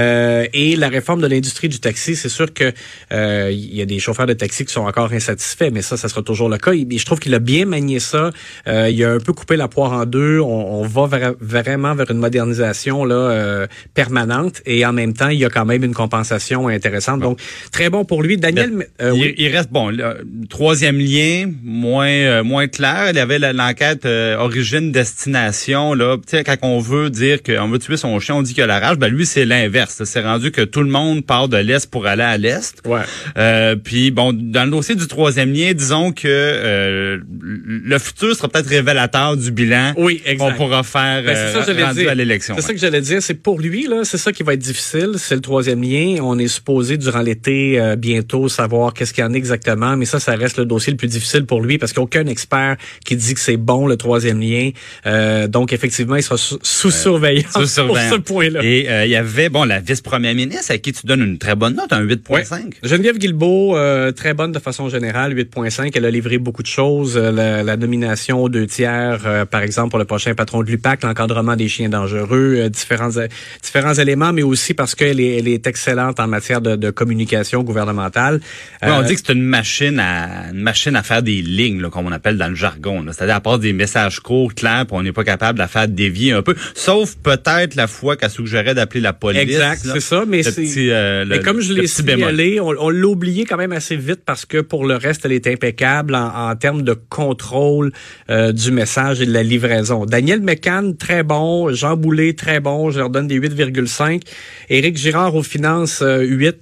Et 0.00 0.76
la 0.76 0.88
réforme 0.88 1.20
de 1.20 1.26
l'industrie 1.26 1.68
du 1.68 1.80
taxi, 1.80 2.16
c'est 2.16 2.28
sûr 2.28 2.52
que 2.52 2.72
il 3.10 3.74
y 3.74 3.82
a 3.82 3.86
des 3.86 3.98
chauffeurs 3.98 4.26
de 4.26 4.32
taxi 4.32 4.64
qui 4.64 4.72
sont 4.72 4.86
encore 4.86 5.12
insatisfaits, 5.12 5.70
mais 5.72 5.82
ça, 5.82 5.96
ça 5.96 6.08
sera 6.08 6.22
toujours 6.22 6.48
le 6.48 6.58
cas. 6.58 6.72
Et 6.72 6.86
je 6.90 7.04
trouve 7.04 7.18
qu'il 7.18 7.34
a 7.34 7.38
bien 7.38 7.66
manié 7.66 8.00
ça. 8.00 8.30
il 8.66 9.04
a 9.04 9.12
un 9.12 9.18
peu 9.18 9.32
coupé 9.32 9.56
la 9.56 9.68
poire 9.68 9.92
en 9.92 10.06
deux. 10.06 10.40
On, 10.40 10.80
on 10.80 10.86
va 10.86 11.34
vraiment 11.40 11.94
vers 11.94 12.10
une 12.10 12.18
modernisation 12.18 13.04
là 13.04 13.14
euh, 13.14 13.66
permanente 13.94 14.62
et 14.66 14.84
en 14.86 14.92
même 14.92 15.12
temps, 15.12 15.28
il 15.28 15.38
y 15.38 15.44
a 15.44 15.50
quand 15.50 15.64
même 15.64 15.84
une 15.84 15.94
compensation 15.94 16.68
intéressante. 16.68 17.20
Donc, 17.20 17.40
très 17.72 17.90
bon 17.90 18.04
pour 18.04 18.22
lui. 18.22 18.36
Daniel, 18.36 18.70
ben, 18.70 18.86
euh, 19.02 19.32
il, 19.36 19.48
reste 19.48 19.70
bon. 19.70 19.90
troisième 20.48 20.98
lien, 20.98 21.50
moins 21.62 22.08
euh, 22.08 22.42
moins 22.42 22.68
clair. 22.68 23.06
Il 23.10 23.16
y 23.16 23.20
avait 23.20 23.38
l'enquête 23.38 24.06
origine 24.06 24.92
destination 24.92 25.94
là. 25.94 26.16
Tu 26.16 26.36
sais, 26.36 26.44
quand 26.44 26.56
on 26.62 26.78
veut 26.78 27.10
dire 27.10 27.42
qu'on 27.42 27.68
veut 27.68 27.78
tuer 27.78 27.96
son 27.96 28.18
chien, 28.20 28.36
on 28.36 28.42
dit 28.42 28.54
qu'il 28.54 28.62
a 28.62 28.66
la 28.66 28.78
rage. 28.78 28.98
Ben 28.98 29.08
lui, 29.08 29.26
c'est 29.26 29.44
l'inverse. 29.44 29.89
C'est 29.90 30.22
rendu 30.22 30.50
que 30.50 30.62
tout 30.62 30.82
le 30.82 30.90
monde 30.90 31.24
part 31.24 31.48
de 31.48 31.56
l'est 31.56 31.90
pour 31.90 32.06
aller 32.06 32.22
à 32.22 32.38
l'est. 32.38 32.82
Ouais. 32.86 33.76
puis 33.76 34.10
bon, 34.10 34.32
dans 34.32 34.64
le 34.64 34.70
dossier 34.70 34.94
du 34.94 35.06
troisième 35.06 35.52
lien, 35.52 35.72
disons 35.72 36.12
que 36.12 37.20
le 37.40 37.98
futur 37.98 38.34
sera 38.34 38.48
peut-être 38.48 38.68
révélateur 38.68 39.36
du 39.36 39.50
bilan 39.50 39.92
oui, 39.96 40.22
qu'on 40.38 40.52
pourra 40.52 40.82
faire 40.82 41.22
ben, 41.22 41.36
ça, 41.52 41.72
rendu 41.72 42.08
à 42.08 42.14
l'élection. 42.14 42.54
C'est 42.56 42.62
ça 42.62 42.72
que 42.72 42.78
j'allais 42.78 43.00
dire. 43.00 43.22
C'est 43.22 43.34
pour 43.34 43.58
lui, 43.58 43.86
là, 43.86 44.04
c'est 44.04 44.18
ça 44.18 44.32
qui 44.32 44.42
va 44.42 44.54
être 44.54 44.60
difficile. 44.60 45.14
C'est 45.16 45.34
le 45.34 45.40
troisième 45.40 45.82
lien. 45.82 46.18
On 46.22 46.38
est 46.38 46.48
supposé, 46.48 46.96
durant 46.96 47.20
l'été, 47.20 47.80
euh, 47.80 47.96
bientôt, 47.96 48.48
savoir 48.48 48.94
qu'est-ce 48.94 49.12
qu'il 49.12 49.24
y 49.24 49.26
en 49.26 49.32
a 49.32 49.36
exactement. 49.36 49.96
Mais 49.96 50.04
ça, 50.04 50.20
ça 50.20 50.34
reste 50.34 50.58
le 50.58 50.64
dossier 50.64 50.92
le 50.92 50.96
plus 50.96 51.08
difficile 51.08 51.46
pour 51.46 51.60
lui 51.60 51.78
parce 51.78 51.92
qu'il 51.92 52.00
n'y 52.00 52.04
a 52.04 52.06
aucun 52.06 52.26
expert 52.26 52.76
qui 53.04 53.16
dit 53.16 53.34
que 53.34 53.40
c'est 53.40 53.56
bon, 53.56 53.86
le 53.86 53.96
troisième 53.96 54.40
lien. 54.40 54.70
Euh, 55.06 55.48
donc, 55.48 55.72
effectivement, 55.72 56.16
il 56.16 56.22
sera 56.22 56.36
sous, 56.36 56.90
surveillance 56.90 57.52
pour 57.52 57.66
ce 57.66 58.18
point-là. 58.18 58.60
Et 58.62 58.88
euh, 58.88 59.04
il 59.04 59.10
y 59.10 59.16
avait, 59.16 59.48
bon, 59.48 59.64
la 59.64 59.79
vice-première 59.80 60.34
ministre 60.34 60.72
à 60.72 60.78
qui 60.78 60.92
tu 60.92 61.06
donnes 61.06 61.22
une 61.22 61.38
très 61.38 61.54
bonne 61.54 61.74
note, 61.74 61.92
un 61.92 62.04
8.5. 62.04 62.74
Geneviève 62.82 63.18
Guilbeault, 63.18 63.76
très 64.12 64.34
bonne 64.34 64.52
de 64.52 64.58
façon 64.58 64.88
générale, 64.88 65.34
8.5. 65.34 65.90
Elle 65.94 66.04
a 66.04 66.10
livré 66.10 66.38
beaucoup 66.38 66.62
de 66.62 66.68
choses. 66.68 67.16
La, 67.16 67.62
la 67.62 67.76
nomination 67.76 68.42
aux 68.42 68.48
deux 68.48 68.66
tiers, 68.66 69.46
par 69.50 69.62
exemple, 69.62 69.90
pour 69.90 69.98
le 69.98 70.04
prochain 70.04 70.34
patron 70.34 70.62
de 70.62 70.70
l'UPAC, 70.70 71.02
l'encadrement 71.02 71.56
des 71.56 71.68
chiens 71.68 71.88
dangereux, 71.88 72.68
différents 72.68 73.10
différents 73.62 73.94
éléments, 73.94 74.32
mais 74.32 74.42
aussi 74.42 74.74
parce 74.74 74.94
qu'elle 74.94 75.20
est, 75.20 75.38
elle 75.38 75.48
est 75.48 75.66
excellente 75.66 76.20
en 76.20 76.26
matière 76.26 76.60
de, 76.60 76.76
de 76.76 76.90
communication 76.90 77.62
gouvernementale. 77.62 78.40
on 78.82 78.88
euh, 78.88 79.02
dit 79.02 79.14
que 79.14 79.22
c'est 79.24 79.32
une 79.32 79.42
machine 79.42 79.98
à 79.98 80.50
une 80.52 80.60
machine 80.60 80.96
à 80.96 81.02
faire 81.02 81.22
des 81.22 81.42
lignes, 81.42 81.88
comme 81.88 82.06
on 82.06 82.12
appelle 82.12 82.36
dans 82.36 82.48
le 82.48 82.54
jargon. 82.54 83.04
C'est-à-dire 83.12 83.36
à 83.36 83.40
part 83.40 83.58
des 83.58 83.72
messages 83.72 84.20
courts, 84.20 84.54
clairs, 84.54 84.86
puis 84.86 84.96
on 84.96 85.02
n'est 85.02 85.12
pas 85.12 85.24
capable 85.24 85.58
de 85.58 85.62
la 85.62 85.68
faire 85.68 85.88
dévier 85.88 86.32
un 86.32 86.42
peu. 86.42 86.54
Sauf 86.74 87.16
peut-être 87.16 87.74
la 87.74 87.86
fois 87.86 88.16
qu'elle 88.16 88.30
suggérait 88.30 88.74
d'appeler 88.74 89.00
la 89.00 89.12
police. 89.12 89.40
Exact, 89.40 89.69
c'est 89.76 90.00
ça. 90.00 90.24
Mais 90.26 90.42
c'est 90.42 90.66
euh, 90.76 91.24
mais 91.28 91.40
comme 91.40 91.60
je 91.60 91.72
l'ai 91.72 91.86
signalé, 91.86 92.60
on, 92.60 92.74
on 92.78 92.90
l'a 92.90 93.06
oublié 93.06 93.44
quand 93.44 93.56
même 93.56 93.72
assez 93.72 93.96
vite 93.96 94.20
parce 94.24 94.46
que 94.46 94.60
pour 94.60 94.86
le 94.86 94.96
reste, 94.96 95.24
elle 95.24 95.32
est 95.32 95.46
impeccable 95.46 96.14
en, 96.14 96.50
en 96.50 96.56
termes 96.56 96.82
de 96.82 96.94
contrôle 96.94 97.92
euh, 98.30 98.52
du 98.52 98.70
message 98.70 99.20
et 99.20 99.26
de 99.26 99.32
la 99.32 99.42
livraison. 99.42 100.06
Daniel 100.06 100.40
McCann, 100.40 100.96
très 100.96 101.22
bon. 101.22 101.72
Jean 101.72 101.96
Boulet, 101.96 102.34
très 102.34 102.60
bon. 102.60 102.90
Je 102.90 102.98
leur 102.98 103.10
donne 103.10 103.26
des 103.26 103.38
8,5. 103.38 104.22
Éric 104.68 104.96
Girard 104.96 105.34
aux 105.34 105.42
finances, 105.42 106.02
8 106.02 106.02
euh, 106.02 106.52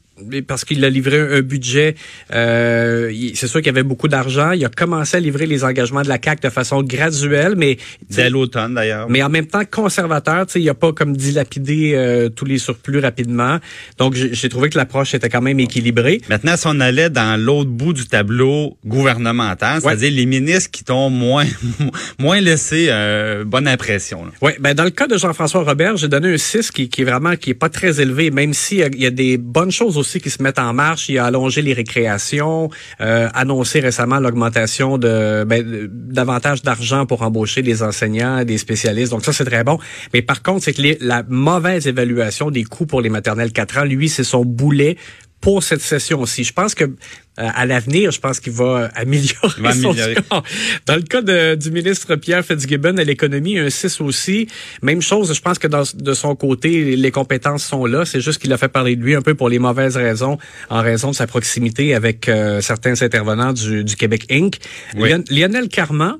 parce 0.47 0.65
qu'il 0.65 0.85
a 0.85 0.91
livré 0.91 1.39
un 1.39 1.41
budget, 1.41 1.95
euh, 2.35 3.13
c'est 3.35 3.47
sûr 3.47 3.61
qu'il 3.61 3.67
y 3.67 3.71
avait 3.71 3.83
beaucoup 3.83 4.09
d'argent. 4.09 4.53
Il 4.53 4.65
a 4.65 4.69
commencé 4.69 5.17
à 5.17 5.21
livrer 5.21 5.47
les 5.47 5.65
engagements 5.65 6.03
de 6.03 6.09
la 6.09 6.19
CAC 6.19 6.43
de 6.43 6.51
façon 6.51 6.83
graduelle, 6.83 7.55
mais 7.57 7.79
dès 8.11 8.31
l'automne 8.31 8.75
d'ailleurs. 8.75 9.09
Mais 9.09 9.23
en 9.23 9.29
même 9.29 9.47
temps 9.47 9.63
conservateur, 9.71 10.47
il 10.55 10.65
n'a 10.65 10.75
pas 10.75 10.93
comme 10.93 11.17
dilapidé 11.17 11.93
euh, 11.95 12.29
tous 12.29 12.45
les 12.45 12.59
surplus 12.59 12.99
rapidement. 12.99 13.59
Donc 13.99 14.15
j'ai 14.15 14.49
trouvé 14.49 14.71
que 14.71 14.79
l'approche 14.79 15.15
était 15.15 15.29
quand 15.29 15.43
même 15.43 15.61
équilibrée. 15.61 16.21
Maintenant, 16.29 16.57
si 16.57 16.67
on 16.67 16.81
allait 16.81 17.11
dans 17.11 17.41
l'autre 17.41 17.71
bout 17.71 17.93
du 17.93 18.07
tableau 18.07 18.77
gouvernemental, 18.85 19.81
c'est-à-dire 19.81 20.13
les 20.13 20.27
ministres 20.27 20.71
qui 20.71 20.85
t'ont 20.85 21.11
moins 21.11 21.47
moins 22.19 22.41
laissé 22.41 22.87
euh, 22.89 23.45
bonne 23.45 23.69
impression. 23.69 24.25
Oui, 24.43 24.53
ben 24.61 24.75
dans 24.75 24.85
le 24.85 24.91
cas 24.91 25.07
de 25.07 25.17
Jean-François 25.17 25.63
Robert, 25.63 25.97
j'ai 25.97 26.09
donné 26.09 26.33
un 26.33 26.39
6 26.39 26.71
qui, 26.71 26.89
qui 26.89 27.03
est 27.03 27.05
vraiment 27.05 27.37
qui 27.37 27.51
est 27.51 27.55
pas 27.55 27.69
très 27.69 28.01
élevé, 28.01 28.31
même 28.31 28.55
s'il 28.55 28.79
y, 28.79 29.03
y, 29.03 29.07
a 29.07 29.11
des 29.11 29.39
bonnes 29.39 29.71
choses 29.71 29.97
aussi 29.97 30.08
qui 30.17 30.31
se 30.31 30.43
mettent 30.43 30.59
en 30.59 30.73
marche. 30.73 31.09
Il 31.09 31.19
a 31.19 31.27
allongé 31.27 31.61
les 31.63 31.75
récréations, 31.75 32.71
euh, 33.01 33.29
annoncé 33.35 33.81
récemment 33.81 34.19
l'augmentation 34.19 34.97
de 34.99 35.45
ben, 35.45 35.89
davantage 35.93 36.63
d'argent 36.63 37.07
pour 37.07 37.23
embaucher 37.23 37.63
des 37.63 37.83
enseignants, 37.83 38.45
des 38.45 38.59
spécialistes. 38.59 39.13
Donc 39.13 39.25
ça, 39.25 39.33
c'est 39.33 39.45
très 39.45 39.65
bon. 39.65 39.79
Mais 40.15 40.23
par 40.23 40.43
contre, 40.43 40.65
c'est 40.65 40.73
que 40.73 41.05
la 41.05 41.23
mauvaise 41.29 41.87
évaluation 41.87 42.51
des 42.51 42.65
coûts 42.65 42.87
pour 42.87 43.01
les 43.01 43.11
maternelles 43.11 43.53
4 43.53 43.79
ans, 43.79 43.85
lui, 43.85 44.09
c'est 44.09 44.25
son 44.25 44.45
boulet 44.45 44.97
pour 45.41 45.63
cette 45.63 45.81
session 45.81 46.21
aussi. 46.21 46.45
Je 46.45 46.53
pense 46.53 46.75
que 46.75 46.85
euh, 46.85 46.91
à 47.37 47.67
l'avenir, 47.67 48.11
je 48.11 48.19
pense 48.19 48.41
qu'il 48.41 48.53
va 48.53 48.87
améliorer, 48.95 49.73
son 49.81 49.95
score. 49.95 50.43
Dans 50.87 50.97
le 50.97 51.03
cas 51.03 51.23
de, 51.23 51.55
du 51.55 51.71
ministre 51.71 52.17
Pierre 52.17 52.45
Fitzgibbon 52.45 52.97
à 52.97 53.05
l'économie, 53.05 53.59
un 53.59 53.71
6 53.71 54.01
aussi. 54.01 54.49
Même 54.83 55.01
chose, 55.01 55.33
je 55.33 55.41
pense 55.41 55.59
que 55.59 55.69
dans, 55.69 55.85
de 55.95 56.15
son 56.15 56.35
côté, 56.35 56.97
les 56.97 57.11
compétences 57.11 57.65
sont 57.65 57.87
là. 57.87 58.05
C'est 58.05 58.21
juste 58.21 58.41
qu'il 58.41 58.53
a 58.53 58.59
fait 58.59 58.69
parler 58.69 58.97
de 58.97 59.03
lui 59.03 59.15
un 59.15 59.23
peu 59.23 59.35
pour 59.35 59.49
les 59.49 59.59
mauvaises 59.59 59.97
raisons, 59.97 60.39
en 60.69 60.83
raison 60.83 61.11
de 61.11 61.17
sa 61.17 61.27
proximité 61.27 61.95
avec 61.95 62.29
euh, 62.29 62.61
certains 62.61 63.01
intervenants 63.03 63.53
du, 63.53 63.85
du 63.85 63.97
Québec 63.97 64.27
Inc. 64.31 64.59
Lionel 64.95 65.69
Carman 65.69 66.17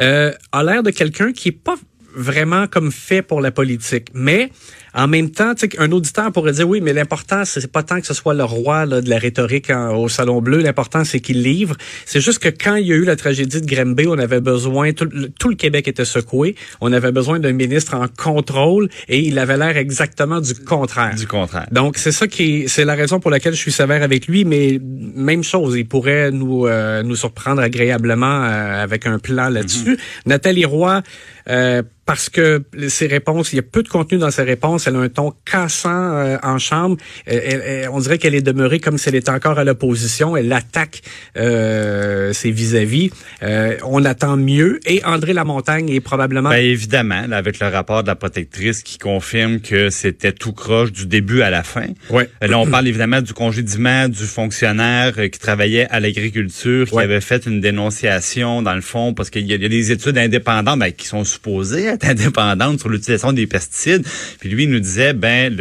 euh, 0.00 0.32
a 0.52 0.62
l'air 0.62 0.82
de 0.82 0.90
quelqu'un 0.90 1.32
qui 1.32 1.48
est 1.48 1.52
pas 1.52 1.76
vraiment 2.14 2.66
comme 2.66 2.90
fait 2.90 3.22
pour 3.22 3.40
la 3.40 3.50
politique, 3.50 4.08
mais 4.14 4.50
en 4.94 5.08
même 5.08 5.30
temps, 5.30 5.52
un 5.78 5.92
auditeur 5.92 6.32
pourrait 6.32 6.52
dire 6.52 6.68
oui, 6.68 6.80
mais 6.80 6.92
l'important, 6.92 7.44
c'est 7.44 7.70
pas 7.70 7.82
tant 7.82 8.00
que 8.00 8.06
ce 8.06 8.14
soit 8.14 8.34
le 8.34 8.44
roi 8.44 8.86
là, 8.86 9.00
de 9.00 9.10
la 9.10 9.18
rhétorique 9.18 9.70
au 9.70 10.08
Salon 10.08 10.40
Bleu. 10.40 10.58
L'important, 10.58 11.04
c'est 11.04 11.20
qu'il 11.20 11.42
livre. 11.42 11.76
C'est 12.06 12.20
juste 12.20 12.38
que 12.38 12.48
quand 12.48 12.76
il 12.76 12.86
y 12.86 12.92
a 12.92 12.96
eu 12.96 13.04
la 13.04 13.16
tragédie 13.16 13.60
de 13.60 13.66
Grimby, 13.66 14.06
on 14.06 14.18
avait 14.18 14.40
besoin, 14.40 14.92
tout, 14.92 15.08
le 15.12 15.54
Québec 15.54 15.88
était 15.88 16.04
secoué. 16.04 16.54
On 16.80 16.92
avait 16.92 17.12
besoin 17.12 17.38
d'un 17.38 17.52
ministre 17.52 17.94
en 17.94 18.06
contrôle 18.08 18.88
et 19.08 19.20
il 19.20 19.38
avait 19.38 19.56
l'air 19.56 19.76
exactement 19.76 20.40
du 20.40 20.54
contraire. 20.54 21.14
Du 21.14 21.26
contraire. 21.26 21.66
Donc, 21.70 21.98
c'est 21.98 22.12
ça 22.12 22.26
qui, 22.26 22.68
c'est 22.68 22.84
la 22.84 22.94
raison 22.94 23.20
pour 23.20 23.30
laquelle 23.30 23.54
je 23.54 23.60
suis 23.60 23.72
sévère 23.72 24.02
avec 24.02 24.26
lui. 24.26 24.44
Mais 24.44 24.80
même 24.82 25.42
chose, 25.42 25.74
il 25.76 25.86
pourrait 25.86 26.30
nous 26.30 26.66
euh, 26.66 27.02
nous 27.02 27.16
surprendre 27.16 27.62
agréablement 27.62 28.44
euh, 28.44 28.82
avec 28.82 29.06
un 29.06 29.18
plan 29.18 29.48
là-dessus. 29.48 29.94
Mm-hmm. 29.94 30.26
Nathalie 30.26 30.64
Roy. 30.64 31.02
Euh, 31.48 31.82
parce 32.08 32.30
que 32.30 32.62
ses 32.88 33.06
réponses, 33.06 33.52
il 33.52 33.56
y 33.56 33.58
a 33.58 33.62
peu 33.62 33.82
de 33.82 33.88
contenu 33.88 34.16
dans 34.16 34.30
ses 34.30 34.42
réponses. 34.42 34.86
Elle 34.86 34.96
a 34.96 35.00
un 35.00 35.10
ton 35.10 35.34
cassant 35.44 35.90
euh, 35.92 36.38
en 36.42 36.58
chambre. 36.58 36.96
on 37.26 38.00
dirait 38.00 38.16
qu'elle 38.16 38.34
est 38.34 38.40
demeurée 38.40 38.80
comme 38.80 38.96
si 38.96 39.10
elle 39.10 39.14
était 39.14 39.30
encore 39.30 39.58
à 39.58 39.64
l'opposition. 39.64 40.34
Elle 40.34 40.50
attaque 40.54 41.02
euh, 41.36 42.32
ses 42.32 42.50
vis-à-vis. 42.50 43.10
Euh, 43.42 43.76
on 43.84 44.06
attend 44.06 44.38
mieux. 44.38 44.80
Et 44.86 45.04
André 45.04 45.34
Lamontagne 45.34 45.90
est 45.90 46.00
probablement... 46.00 46.48
Ben, 46.48 46.64
évidemment, 46.64 47.26
avec 47.30 47.60
le 47.60 47.66
rapport 47.66 48.02
de 48.02 48.08
la 48.08 48.16
protectrice 48.16 48.82
qui 48.82 48.96
confirme 48.96 49.60
que 49.60 49.90
c'était 49.90 50.32
tout 50.32 50.54
croche 50.54 50.92
du 50.92 51.04
début 51.04 51.42
à 51.42 51.50
la 51.50 51.62
fin. 51.62 51.88
Ouais. 52.08 52.30
Là, 52.40 52.58
on 52.58 52.66
parle 52.66 52.88
évidemment 52.88 53.20
du 53.20 53.34
congédiement 53.34 54.08
du 54.08 54.24
fonctionnaire 54.24 55.12
qui 55.30 55.38
travaillait 55.38 55.86
à 55.90 56.00
l'agriculture, 56.00 56.88
qui 56.88 56.98
avait 56.98 57.20
fait 57.20 57.44
une 57.44 57.60
dénonciation, 57.60 58.62
dans 58.62 58.74
le 58.74 58.80
fond, 58.80 59.12
parce 59.12 59.28
qu'il 59.28 59.46
y, 59.46 59.52
a 59.52 59.58
des 59.58 59.92
études 59.92 60.16
indépendantes 60.16 60.78
ben, 60.78 60.90
qui 60.90 61.06
sont 61.06 61.24
supposées 61.38 61.88
indépendante 62.02 62.80
sur 62.80 62.88
l'utilisation 62.88 63.32
des 63.32 63.46
pesticides. 63.46 64.04
Puis 64.40 64.48
lui, 64.48 64.64
il 64.64 64.70
nous 64.70 64.80
disait, 64.80 65.12
ben, 65.12 65.56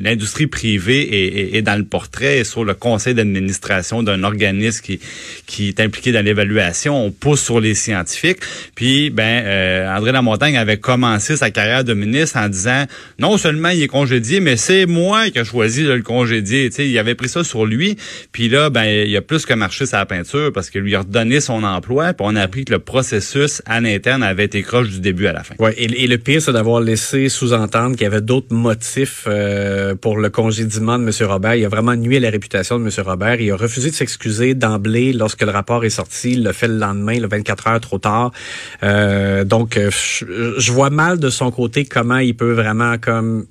l'industrie 0.00 0.46
privée 0.46 1.56
est, 1.56 1.62
dans 1.62 1.76
le 1.76 1.84
portrait 1.84 2.44
sur 2.44 2.64
le 2.64 2.74
conseil 2.74 3.14
d'administration 3.14 4.02
d'un 4.02 4.22
organisme 4.22 4.82
qui, 4.82 5.00
qui 5.46 5.68
est 5.68 5.80
impliqué 5.80 6.12
dans 6.12 6.24
l'évaluation. 6.24 7.04
On 7.06 7.10
pousse 7.10 7.42
sur 7.42 7.60
les 7.60 7.74
scientifiques. 7.74 8.38
Puis, 8.74 9.10
ben, 9.10 9.42
euh, 9.44 9.96
André 9.96 10.12
Lamontagne 10.12 10.56
avait 10.56 10.78
commencé 10.78 11.36
sa 11.36 11.50
carrière 11.50 11.84
de 11.84 11.94
ministre 11.94 12.38
en 12.38 12.48
disant, 12.48 12.84
non 13.18 13.36
seulement 13.36 13.70
il 13.70 13.82
est 13.82 13.88
congédié, 13.88 14.40
mais 14.40 14.56
c'est 14.56 14.86
moi 14.86 15.30
qui 15.30 15.38
ai 15.38 15.44
choisi 15.44 15.84
de 15.84 15.92
le 15.92 16.02
congédier. 16.02 16.70
Tu 16.70 16.76
sais, 16.76 16.88
il 16.88 16.98
avait 16.98 17.14
pris 17.14 17.28
ça 17.28 17.44
sur 17.44 17.66
lui. 17.66 17.96
Puis 18.32 18.48
là, 18.48 18.70
ben, 18.70 18.84
il 18.84 19.14
a 19.16 19.20
plus 19.20 19.44
que 19.44 19.54
marché 19.54 19.86
sa 19.86 20.06
peinture 20.06 20.52
parce 20.52 20.70
qu'il 20.70 20.82
lui 20.82 20.94
a 20.94 21.00
redonné 21.00 21.40
son 21.40 21.64
emploi. 21.64 22.12
Puis 22.12 22.26
on 22.26 22.36
a 22.36 22.42
appris 22.42 22.64
que 22.64 22.72
le 22.72 22.78
processus 22.78 23.62
à 23.66 23.80
l'interne 23.80 24.22
avait 24.22 24.44
été 24.44 24.62
croche 24.62 24.85
du 24.88 25.00
début 25.00 25.26
à 25.26 25.32
la 25.32 25.42
fin. 25.42 25.54
Ouais, 25.58 25.74
et, 25.76 26.06
le 26.06 26.18
pire, 26.18 26.40
c'est 26.40 26.52
d'avoir 26.52 26.80
laissé 26.80 27.28
sous-entendre 27.28 27.96
qu'il 27.96 28.06
avait 28.06 28.16
avait 28.16 28.24
d'autres 28.24 28.54
motifs 28.54 29.24
euh, 29.26 29.94
pour 29.94 30.16
le 30.16 30.30
congédiement 30.30 30.98
de 30.98 31.04
M. 31.04 31.10
Robert. 31.28 31.54
Il 31.54 31.64
a 31.64 31.68
vraiment 31.68 31.94
nuit 31.94 32.16
à 32.16 32.20
la 32.20 32.30
réputation 32.30 32.78
de 32.78 32.84
M. 32.84 32.90
Robert. 33.04 33.40
Il 33.40 33.50
a 33.50 33.56
refusé 33.56 33.90
de 33.90 33.94
s'excuser 33.94 34.54
d'emblée 34.54 35.12
lorsque 35.12 35.42
le 35.42 35.50
rapport 35.50 35.84
est 35.84 35.90
sorti. 35.90 36.32
Il 36.32 36.42
l'a 36.44 36.52
fait 36.52 36.68
le 36.68 36.78
lendemain, 36.78 37.18
le 37.18 37.28
24 37.28 37.66
heures 37.66 37.80
trop 37.80 37.98
tard. 37.98 38.32
Euh, 38.82 39.44
donc, 39.44 39.78
je, 39.78 40.72
vois 40.72 40.90
mal 40.90 41.18
de 41.18 41.30
son 41.30 41.50
côté 41.50 41.84
comment 41.84 42.18
il 42.18 42.36
peut 42.36 42.52
vraiment 42.52 42.98
comme 42.98 43.46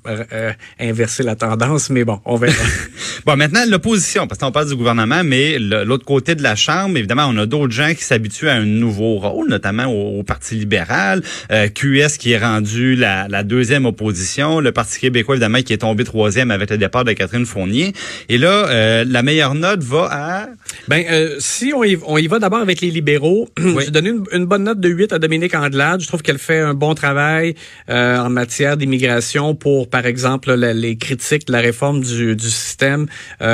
inverser 0.80 1.24
la 1.24 1.36
tendance, 1.36 1.89
mais 1.89 2.04
bon, 2.04 2.20
on 2.25 2.36
verra. 2.36 2.54
bon, 3.25 3.36
maintenant, 3.36 3.63
l'opposition, 3.68 4.27
parce 4.27 4.39
qu'on 4.39 4.51
parle 4.51 4.68
du 4.68 4.75
gouvernement, 4.75 5.24
mais 5.24 5.60
l'autre 5.60 6.06
côté 6.06 6.36
de 6.36 6.44
la 6.44 6.56
Chambre, 6.56 6.98
évidemment, 6.98 7.27
on 7.27 7.38
a 7.38 7.46
d'autres 7.46 7.74
gens 7.74 7.94
qui 7.94 8.04
s'habituent 8.04 8.50
à 8.50 8.56
un 8.56 8.65
nouveau 8.65 9.18
rôle, 9.20 9.50
notamment 9.50 9.86
au, 9.86 10.24
Parti 10.25 10.56
libéral, 10.56 11.14
QS 11.50 12.17
qui 12.17 12.31
est 12.31 12.38
rendu 12.38 12.95
la, 12.95 13.27
la 13.27 13.43
deuxième 13.43 13.86
opposition, 13.86 14.60
le 14.60 14.72
Parti 14.72 15.00
québécois, 15.00 15.36
évidemment, 15.36 15.62
qui 15.62 15.74
est 15.74 15.79
tombé 15.79 16.03
troisième 16.03 16.51
avec 16.51 16.69
le 16.69 16.77
départ 16.77 17.03
de 17.03 17.13
Catherine 17.13 17.45
Fournier. 17.45 17.93
Et 18.29 18.38
là, 18.38 18.67
euh, 18.67 19.05
la 19.07 19.24
meilleure 19.24 19.55
note 19.55 19.84
va 19.84 20.10
à... 20.12 20.48
Ben, 20.88 21.03
euh, 21.10 21.36
si 21.39 21.74
on 21.74 21.84
y, 21.84 21.98
on 22.05 22.17
y 22.17 22.27
va 22.27 22.39
d'abord 22.39 22.60
avec 22.60 22.82
les 22.82 22.91
libéraux, 22.91 23.48
j'ai 23.58 23.91
donné 23.91 24.12
une, 24.32 24.46
bonne 24.46 24.63
note 24.63 24.79
de 24.79 24.89
8 24.89 25.13
à 25.13 25.20
Dominique 25.20 25.55
Andelade. 25.55 26.01
Je 26.01 26.08
trouve 26.08 26.22
qu'elle 26.22 26.38
fait 26.38 26.60
un 26.60 26.74
bon 26.74 26.94
travail 26.96 27.55
euh, 27.89 28.17
en 28.17 28.29
matière 28.29 28.77
d'immigration 28.77 29.55
pour, 29.55 29.89
par 29.89 30.05
exemple, 30.05 30.53
les 30.53 30.98
critiques 30.98 31.48
de 31.48 31.51
la 31.51 31.60
réforme 31.60 32.01
du, 32.01 32.36
du 32.36 32.50
système. 32.50 33.08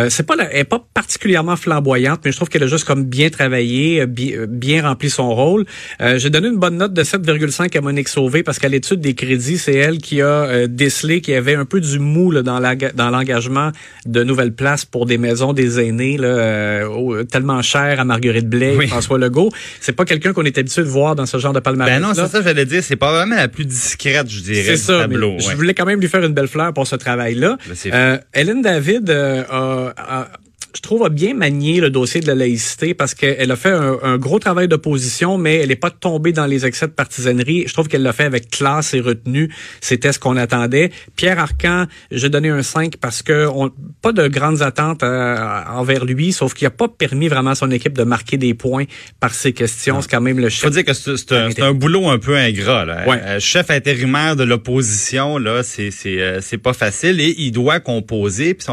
c'est 0.09 0.25
pas, 0.25 0.35
elle 0.51 0.59
est 0.59 0.63
pas 0.63 0.83
particulièrement 0.93 1.55
flamboyante, 1.55 2.21
mais 2.25 2.31
je 2.31 2.37
trouve 2.37 2.49
qu'elle 2.49 2.63
a 2.63 2.67
juste 2.67 2.85
comme 2.85 3.05
bien 3.05 3.29
travaillé, 3.29 4.05
bien, 4.05 4.45
bien 4.47 4.87
rempli 4.87 5.09
son 5.09 5.33
rôle. 5.33 5.65
j'ai 5.99 6.29
donné 6.29 6.47
une 6.47 6.57
bonne 6.57 6.77
note 6.77 6.93
de 6.93 7.03
7,5 7.03 7.77
à 7.77 7.81
Monique 7.81 8.07
Sauvé 8.07 8.43
parce 8.43 8.59
qu'à 8.59 8.69
l'étude 8.69 8.99
des 8.99 9.13
crédits, 9.13 9.57
c'est 9.57 9.75
elle 9.75 9.99
qui 9.99 10.21
a 10.21 10.67
décelé 10.67 11.21
qu'il 11.21 11.33
y 11.33 11.37
avait 11.37 11.55
un 11.55 11.65
peu 11.65 11.79
du 11.79 11.99
mou 11.99 12.31
là, 12.31 12.41
dans 12.41 13.09
l'engagement 13.09 13.71
de 14.05 14.23
nouvelles 14.23 14.53
places 14.53 14.85
pour 14.85 15.05
des 15.05 15.17
maisons 15.17 15.53
des 15.53 15.79
aînés 15.79 16.17
là, 16.17 16.87
euh, 17.13 17.23
tellement 17.23 17.61
chères 17.61 17.99
à 17.99 18.05
Marguerite 18.05 18.47
Blais 18.47 18.75
et 18.81 18.87
François 18.87 19.17
Legault. 19.17 19.49
C'est 19.79 19.93
pas 19.93 20.05
quelqu'un 20.05 20.33
qu'on 20.33 20.43
est 20.43 20.57
habitué 20.57 20.81
de 20.83 20.87
voir 20.87 21.15
dans 21.15 21.25
ce 21.25 21.37
genre 21.37 21.53
de 21.53 21.59
palmarès. 21.59 21.99
Ben 21.99 22.07
non, 22.07 22.13
c'est 22.13 22.27
ça 22.27 22.41
j'allais 22.41 22.65
dire. 22.65 22.83
C'est 22.83 22.95
pas 22.95 23.11
vraiment 23.11 23.35
la 23.35 23.47
plus 23.47 23.65
discrète, 23.65 24.29
je 24.29 24.41
dirais, 24.41 24.63
C'est 24.63 24.77
ça, 24.77 24.99
tableau. 24.99 25.37
Je 25.39 25.55
voulais 25.55 25.73
quand 25.73 25.85
même 25.85 25.99
lui 25.99 26.07
faire 26.07 26.23
une 26.23 26.33
belle 26.33 26.47
fleur 26.47 26.73
pour 26.73 26.87
ce 26.87 26.95
travail-là. 26.95 27.57
Ben, 27.67 27.93
euh, 27.93 28.17
Hélène 28.33 28.61
David 28.61 29.09
euh, 29.09 29.43
a 29.49 30.27
je 30.73 30.81
trouve, 30.81 31.03
a 31.03 31.09
bien 31.09 31.33
manié 31.33 31.81
le 31.81 31.89
dossier 31.89 32.21
de 32.21 32.27
la 32.27 32.35
laïcité 32.35 32.93
parce 32.93 33.13
qu'elle 33.13 33.51
a 33.51 33.55
fait 33.55 33.71
un, 33.71 34.17
gros 34.17 34.39
travail 34.39 34.67
d'opposition, 34.67 35.37
mais 35.37 35.57
elle 35.57 35.69
n'est 35.69 35.75
pas 35.75 35.89
tombée 35.89 36.31
dans 36.31 36.45
les 36.45 36.65
excès 36.65 36.87
de 36.87 36.91
partisanerie. 36.91 37.65
Je 37.67 37.73
trouve 37.73 37.87
qu'elle 37.87 38.03
l'a 38.03 38.13
fait 38.13 38.23
avec 38.23 38.49
classe 38.49 38.93
et 38.93 39.01
retenue. 39.01 39.53
C'était 39.81 40.13
ce 40.13 40.19
qu'on 40.19 40.37
attendait. 40.37 40.91
Pierre 41.15 41.39
Arcan, 41.39 41.85
j'ai 42.11 42.29
donné 42.29 42.49
un 42.49 42.63
5 42.63 42.97
parce 42.97 43.21
que 43.21 43.47
on, 43.53 43.71
pas 44.01 44.13
de 44.13 44.27
grandes 44.27 44.61
attentes 44.61 45.03
euh, 45.03 45.37
envers 45.69 46.05
lui, 46.05 46.31
sauf 46.31 46.53
qu'il 46.53 46.65
n'a 46.65 46.71
pas 46.71 46.87
permis 46.87 47.27
vraiment 47.27 47.51
à 47.51 47.55
son 47.55 47.71
équipe 47.71 47.93
de 47.93 48.03
marquer 48.03 48.37
des 48.37 48.53
points 48.53 48.85
par 49.19 49.33
ses 49.33 49.53
questions. 49.53 50.01
C'est 50.01 50.09
quand 50.09 50.21
même 50.21 50.39
le 50.39 50.49
chef. 50.49 50.63
Faut 50.63 50.69
dire 50.69 50.85
que 50.85 50.93
c'est 50.93 51.31
un, 51.33 51.49
un, 51.59 51.73
boulot 51.73 52.09
un 52.09 52.19
peu 52.19 52.37
ingrat. 52.37 52.85
Là. 52.85 53.07
Ouais. 53.07 53.19
Euh, 53.21 53.39
chef 53.39 53.69
intérimaire 53.69 54.35
de 54.35 54.43
l'opposition, 54.43 55.37
là, 55.37 55.63
c'est 55.63 55.91
c'est 55.91 56.21
euh, 56.21 56.39
c'est 56.41 56.57
pas 56.57 56.73
facile 56.73 57.19
et 57.19 57.35
il 57.37 57.51
doit 57.51 57.79
composer. 57.79 58.53
Puis 58.53 58.67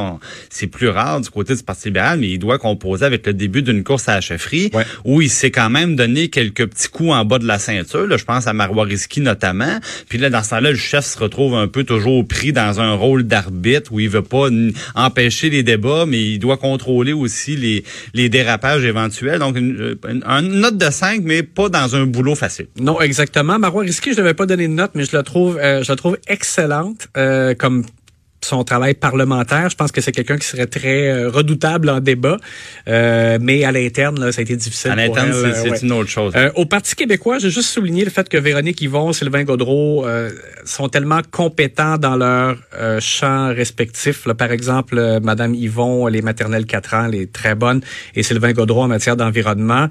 c'est 0.50 0.66
plus 0.66 0.88
rare 0.88 1.20
du 1.20 1.30
côté 1.30 1.54
du 1.54 1.62
parti 1.62 1.87
mais 1.90 2.30
il 2.30 2.38
doit 2.38 2.58
composer 2.58 3.04
avec 3.04 3.26
le 3.26 3.32
début 3.32 3.62
d'une 3.62 3.84
course 3.84 4.08
à 4.08 4.16
la 4.16 4.20
chefferie 4.20 4.70
où 5.04 5.20
il 5.20 5.30
s'est 5.30 5.50
quand 5.50 5.70
même 5.70 5.96
donné 5.96 6.28
quelques 6.28 6.66
petits 6.66 6.88
coups 6.88 7.10
en 7.10 7.24
bas 7.24 7.38
de 7.38 7.46
la 7.46 7.58
ceinture. 7.58 8.06
Là, 8.06 8.16
je 8.16 8.24
pense 8.24 8.46
à 8.46 8.52
Marois-Risky 8.52 9.20
notamment. 9.20 9.78
Puis 10.08 10.18
là, 10.18 10.30
dans 10.30 10.42
ce 10.42 10.50
temps-là, 10.50 10.70
le 10.70 10.76
chef 10.76 11.04
se 11.04 11.18
retrouve 11.18 11.54
un 11.54 11.68
peu 11.68 11.84
toujours 11.84 12.26
pris 12.26 12.52
dans 12.52 12.80
un 12.80 12.92
rôle 12.92 13.24
d'arbitre 13.24 13.92
où 13.92 14.00
il 14.00 14.08
veut 14.08 14.22
pas 14.22 14.48
empêcher 14.94 15.50
les 15.50 15.62
débats, 15.62 16.04
mais 16.06 16.22
il 16.22 16.38
doit 16.38 16.56
contrôler 16.56 17.12
aussi 17.12 17.56
les, 17.56 17.84
les 18.14 18.28
dérapages 18.28 18.84
éventuels. 18.84 19.38
Donc, 19.38 19.56
une, 19.56 19.96
note 20.60 20.76
de 20.76 20.90
5, 20.90 21.22
mais 21.24 21.42
pas 21.42 21.68
dans 21.68 21.96
un 21.96 22.06
boulot 22.06 22.34
facile. 22.34 22.66
Non, 22.80 23.00
exactement. 23.00 23.58
Marois 23.58 23.82
Risky, 23.82 24.10
je 24.12 24.16
ne 24.16 24.22
l'avais 24.22 24.34
pas 24.34 24.46
donné 24.46 24.68
de 24.68 24.72
note, 24.72 24.92
mais 24.94 25.04
je 25.04 25.16
la 25.16 25.22
trouve, 25.22 25.58
euh, 25.58 25.82
je 25.82 25.90
la 25.90 25.96
trouve 25.96 26.18
excellente 26.26 27.08
euh, 27.16 27.54
comme 27.54 27.84
son 28.44 28.64
travail 28.64 28.94
parlementaire. 28.94 29.68
Je 29.68 29.76
pense 29.76 29.92
que 29.92 30.00
c'est 30.00 30.12
quelqu'un 30.12 30.36
qui 30.36 30.46
serait 30.46 30.66
très 30.66 31.08
euh, 31.08 31.30
redoutable 31.30 31.88
en 31.90 32.00
débat, 32.00 32.36
euh, 32.88 33.38
mais 33.40 33.64
à 33.64 33.72
l'interne, 33.72 34.20
là, 34.20 34.32
ça 34.32 34.40
a 34.40 34.42
été 34.42 34.56
difficile. 34.56 34.92
À 34.92 34.96
l'interne, 34.96 35.32
c'est 35.32 35.70
euh, 35.70 35.76
une 35.82 35.92
autre 35.92 36.08
chose. 36.08 36.32
au 36.54 36.66
Parti 36.66 36.94
québécois, 36.94 37.38
j'ai 37.38 37.50
juste 37.50 37.70
souligné 37.70 38.04
le 38.04 38.10
fait 38.10 38.28
que 38.28 38.36
Véronique 38.36 38.80
Yvon, 38.80 39.12
Sylvain 39.12 39.44
Gaudreau 39.44 40.06
sont 40.64 40.88
tellement 40.88 41.20
compétents 41.30 41.98
dans 41.98 42.16
leur 42.16 42.56
champ 43.00 43.48
respectif. 43.48 44.26
Là, 44.26 44.34
par 44.34 44.52
exemple, 44.52 45.20
Madame 45.22 45.54
Yvon, 45.54 46.06
les 46.06 46.22
maternelles 46.22 46.66
4 46.66 46.94
ans, 46.94 47.06
les 47.06 47.26
très 47.26 47.54
bonnes, 47.54 47.80
et 48.14 48.22
Sylvain 48.22 48.52
Gaudreau 48.52 48.82
en 48.82 48.88
matière 48.88 49.16
d'environnement. 49.16 49.88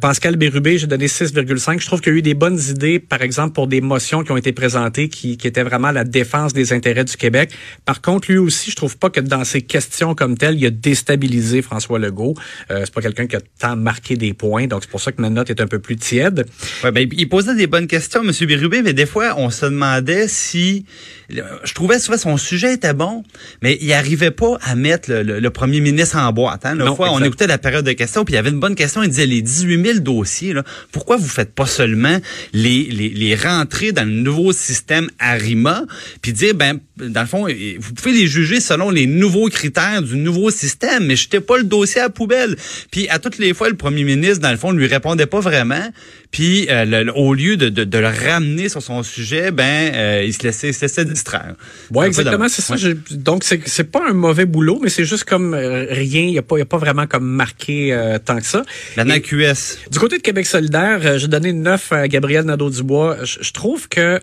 Pascal 0.00 0.36
Bérubé, 0.36 0.78
j'ai 0.78 0.86
donné 0.86 1.06
6,5. 1.06 1.80
Je 1.80 1.86
trouve 1.86 2.00
qu'il 2.00 2.12
y 2.12 2.16
a 2.16 2.18
eu 2.18 2.22
des 2.22 2.34
bonnes 2.34 2.58
idées, 2.70 2.98
par 2.98 3.22
exemple, 3.22 3.52
pour 3.52 3.66
des 3.66 3.80
motions 3.80 4.24
qui 4.24 4.32
ont 4.32 4.36
été 4.36 4.52
présentées 4.52 5.08
qui, 5.08 5.36
qui 5.36 5.46
étaient 5.46 5.62
vraiment 5.62 5.90
la 5.90 6.04
défense 6.04 6.52
des 6.52 6.72
intérêts 6.72 7.04
du 7.04 7.16
Québec. 7.16 7.50
Par 7.86 8.02
contre, 8.02 8.32
lui 8.32 8.38
aussi, 8.38 8.72
je 8.72 8.76
trouve 8.76 8.98
pas 8.98 9.10
que 9.10 9.20
dans 9.20 9.44
ses 9.44 9.62
questions 9.62 10.16
comme 10.16 10.36
telles, 10.36 10.58
il 10.58 10.66
a 10.66 10.70
déstabilisé 10.70 11.62
François 11.62 12.00
Legault. 12.00 12.34
Euh, 12.72 12.82
c'est 12.84 12.92
pas 12.92 13.00
quelqu'un 13.00 13.28
qui 13.28 13.36
a 13.36 13.40
tant 13.60 13.76
marqué 13.76 14.16
des 14.16 14.34
points, 14.34 14.66
donc 14.66 14.82
c'est 14.82 14.90
pour 14.90 15.00
ça 15.00 15.12
que 15.12 15.22
ma 15.22 15.30
note 15.30 15.50
est 15.50 15.60
un 15.60 15.68
peu 15.68 15.78
plus 15.78 15.94
tiède. 15.94 16.46
Ouais, 16.82 16.90
ben, 16.90 17.08
il 17.12 17.28
posait 17.28 17.54
des 17.54 17.68
bonnes 17.68 17.86
questions, 17.86 18.22
M. 18.24 18.32
Birubé, 18.46 18.82
mais 18.82 18.92
des 18.92 19.06
fois, 19.06 19.34
on 19.36 19.50
se 19.50 19.66
demandait 19.66 20.26
si... 20.26 20.84
Je 21.30 21.74
trouvais 21.74 21.98
souvent 22.00 22.18
son 22.18 22.36
sujet 22.36 22.74
était 22.74 22.92
bon, 22.92 23.22
mais 23.62 23.78
il 23.80 23.92
arrivait 23.92 24.30
pas 24.32 24.58
à 24.62 24.74
mettre 24.74 25.12
le, 25.12 25.50
premier 25.50 25.80
ministre 25.80 26.16
en 26.16 26.32
boîte. 26.32 26.66
Hein. 26.66 26.78
Une 26.78 26.94
fois, 26.96 27.12
on 27.12 27.22
écoutait 27.22 27.46
la 27.46 27.58
période 27.58 27.84
de 27.84 27.92
questions, 27.92 28.24
puis 28.24 28.34
il 28.34 28.36
y 28.36 28.38
avait 28.38 28.50
une 28.50 28.60
bonne 28.60 28.74
question, 28.74 29.02
il 29.02 29.10
disait 29.10 29.26
les 29.26 29.42
18 29.42 29.84
000 29.84 29.98
dossiers, 30.00 30.52
là, 30.52 30.64
pourquoi 30.90 31.16
vous 31.16 31.28
faites 31.28 31.54
pas 31.54 31.66
seulement 31.66 32.18
les, 32.52 32.82
les, 32.84 33.10
les 33.10 33.34
rentrer 33.36 33.92
dans 33.92 34.04
le 34.04 34.14
nouveau 34.14 34.52
système 34.52 35.08
ARIMA, 35.18 35.84
puis 36.20 36.32
dire, 36.32 36.54
ben, 36.54 36.80
dans 36.96 37.20
le 37.20 37.26
fond, 37.26 37.46
vous 37.78 37.92
pouvez 37.94 38.12
les 38.12 38.26
juger 38.26 38.60
selon 38.60 38.90
les 38.90 39.06
nouveaux 39.06 39.48
critères 39.48 40.02
du 40.02 40.16
nouveau 40.16 40.50
système, 40.50 41.06
mais 41.06 41.16
jetez 41.16 41.40
pas 41.40 41.58
le 41.58 41.64
dossier 41.64 42.00
à 42.00 42.04
la 42.04 42.10
poubelle. 42.10 42.56
Puis 42.90 43.08
à 43.08 43.18
toutes 43.18 43.38
les 43.38 43.54
fois, 43.54 43.68
le 43.68 43.76
premier 43.76 44.04
ministre, 44.04 44.40
dans 44.40 44.50
le 44.50 44.56
fond, 44.56 44.72
lui 44.72 44.86
répondait 44.86 45.26
pas 45.26 45.40
vraiment. 45.40 45.90
Puis 46.30 46.66
euh, 46.68 47.10
au 47.14 47.34
lieu 47.34 47.56
de, 47.56 47.68
de, 47.68 47.98
le 47.98 48.08
ramener 48.08 48.68
sur 48.68 48.82
son 48.82 49.02
sujet, 49.02 49.50
ben 49.52 49.94
euh, 49.94 50.24
il 50.26 50.34
se 50.34 50.42
laissait, 50.42 50.72
se 50.72 50.82
laissait 50.82 51.04
distraire. 51.04 51.54
Ouais, 51.90 52.08
exactement, 52.08 52.48
c'est 52.48 52.62
ça. 52.62 52.74
Donc 53.10 53.44
c'est 53.44 53.66
c'est 53.66 53.90
pas 53.90 54.02
un 54.08 54.12
mauvais 54.12 54.44
boulot, 54.44 54.80
mais 54.82 54.90
c'est 54.90 55.04
juste 55.04 55.24
comme 55.24 55.54
euh, 55.54 55.86
rien. 55.88 56.22
Il 56.22 56.34
y 56.34 56.38
a 56.38 56.42
pas 56.42 56.58
y 56.58 56.62
a 56.62 56.66
pas 56.66 56.78
vraiment 56.78 57.06
comme 57.06 57.26
marqué 57.26 57.96
tant 58.24 58.38
que 58.38 58.46
ça. 58.46 58.64
La 58.96 59.20
QS. 59.20 59.78
Du 59.90 59.98
côté 59.98 60.18
de 60.18 60.22
Québec 60.22 60.46
solidaire, 60.46 61.18
j'ai 61.18 61.28
donné 61.28 61.52
9 61.52 61.92
à 61.92 62.08
Gabriel 62.08 62.44
Nadeau-Dubois. 62.44 63.18
Je 63.24 63.52
trouve 63.52 63.88
que 63.88 64.20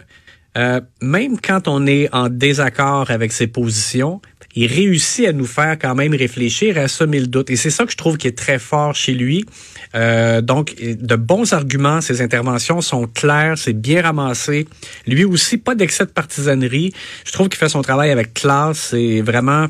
euh, 0.57 0.81
même 1.01 1.39
quand 1.39 1.67
on 1.67 1.87
est 1.87 2.13
en 2.13 2.29
désaccord 2.29 3.09
avec 3.09 3.31
ses 3.31 3.47
positions, 3.47 4.21
il 4.55 4.67
réussit 4.67 5.27
à 5.27 5.33
nous 5.33 5.45
faire 5.45 5.77
quand 5.79 5.95
même 5.95 6.13
réfléchir, 6.13 6.77
à 6.77 6.87
semer 6.87 7.19
le 7.19 7.27
doute. 7.27 7.49
Et 7.49 7.55
c'est 7.55 7.71
ça 7.71 7.85
que 7.85 7.91
je 7.91 7.97
trouve 7.97 8.17
qui 8.17 8.27
est 8.27 8.37
très 8.37 8.59
fort 8.59 8.93
chez 8.93 9.13
lui. 9.13 9.45
Euh, 9.95 10.41
donc, 10.41 10.75
de 10.79 11.15
bons 11.15 11.53
arguments, 11.53 12.01
ses 12.01 12.21
interventions 12.21 12.81
sont 12.81 13.07
claires, 13.07 13.57
c'est 13.57 13.73
bien 13.73 14.03
ramassé. 14.03 14.67
Lui 15.07 15.25
aussi, 15.25 15.57
pas 15.57 15.73
d'excès 15.73 16.05
de 16.05 16.11
partisanerie. 16.11 16.93
Je 17.25 17.31
trouve 17.31 17.49
qu'il 17.49 17.57
fait 17.57 17.69
son 17.69 17.81
travail 17.81 18.11
avec 18.11 18.33
classe. 18.33 18.89
C'est 18.91 19.21
vraiment 19.21 19.67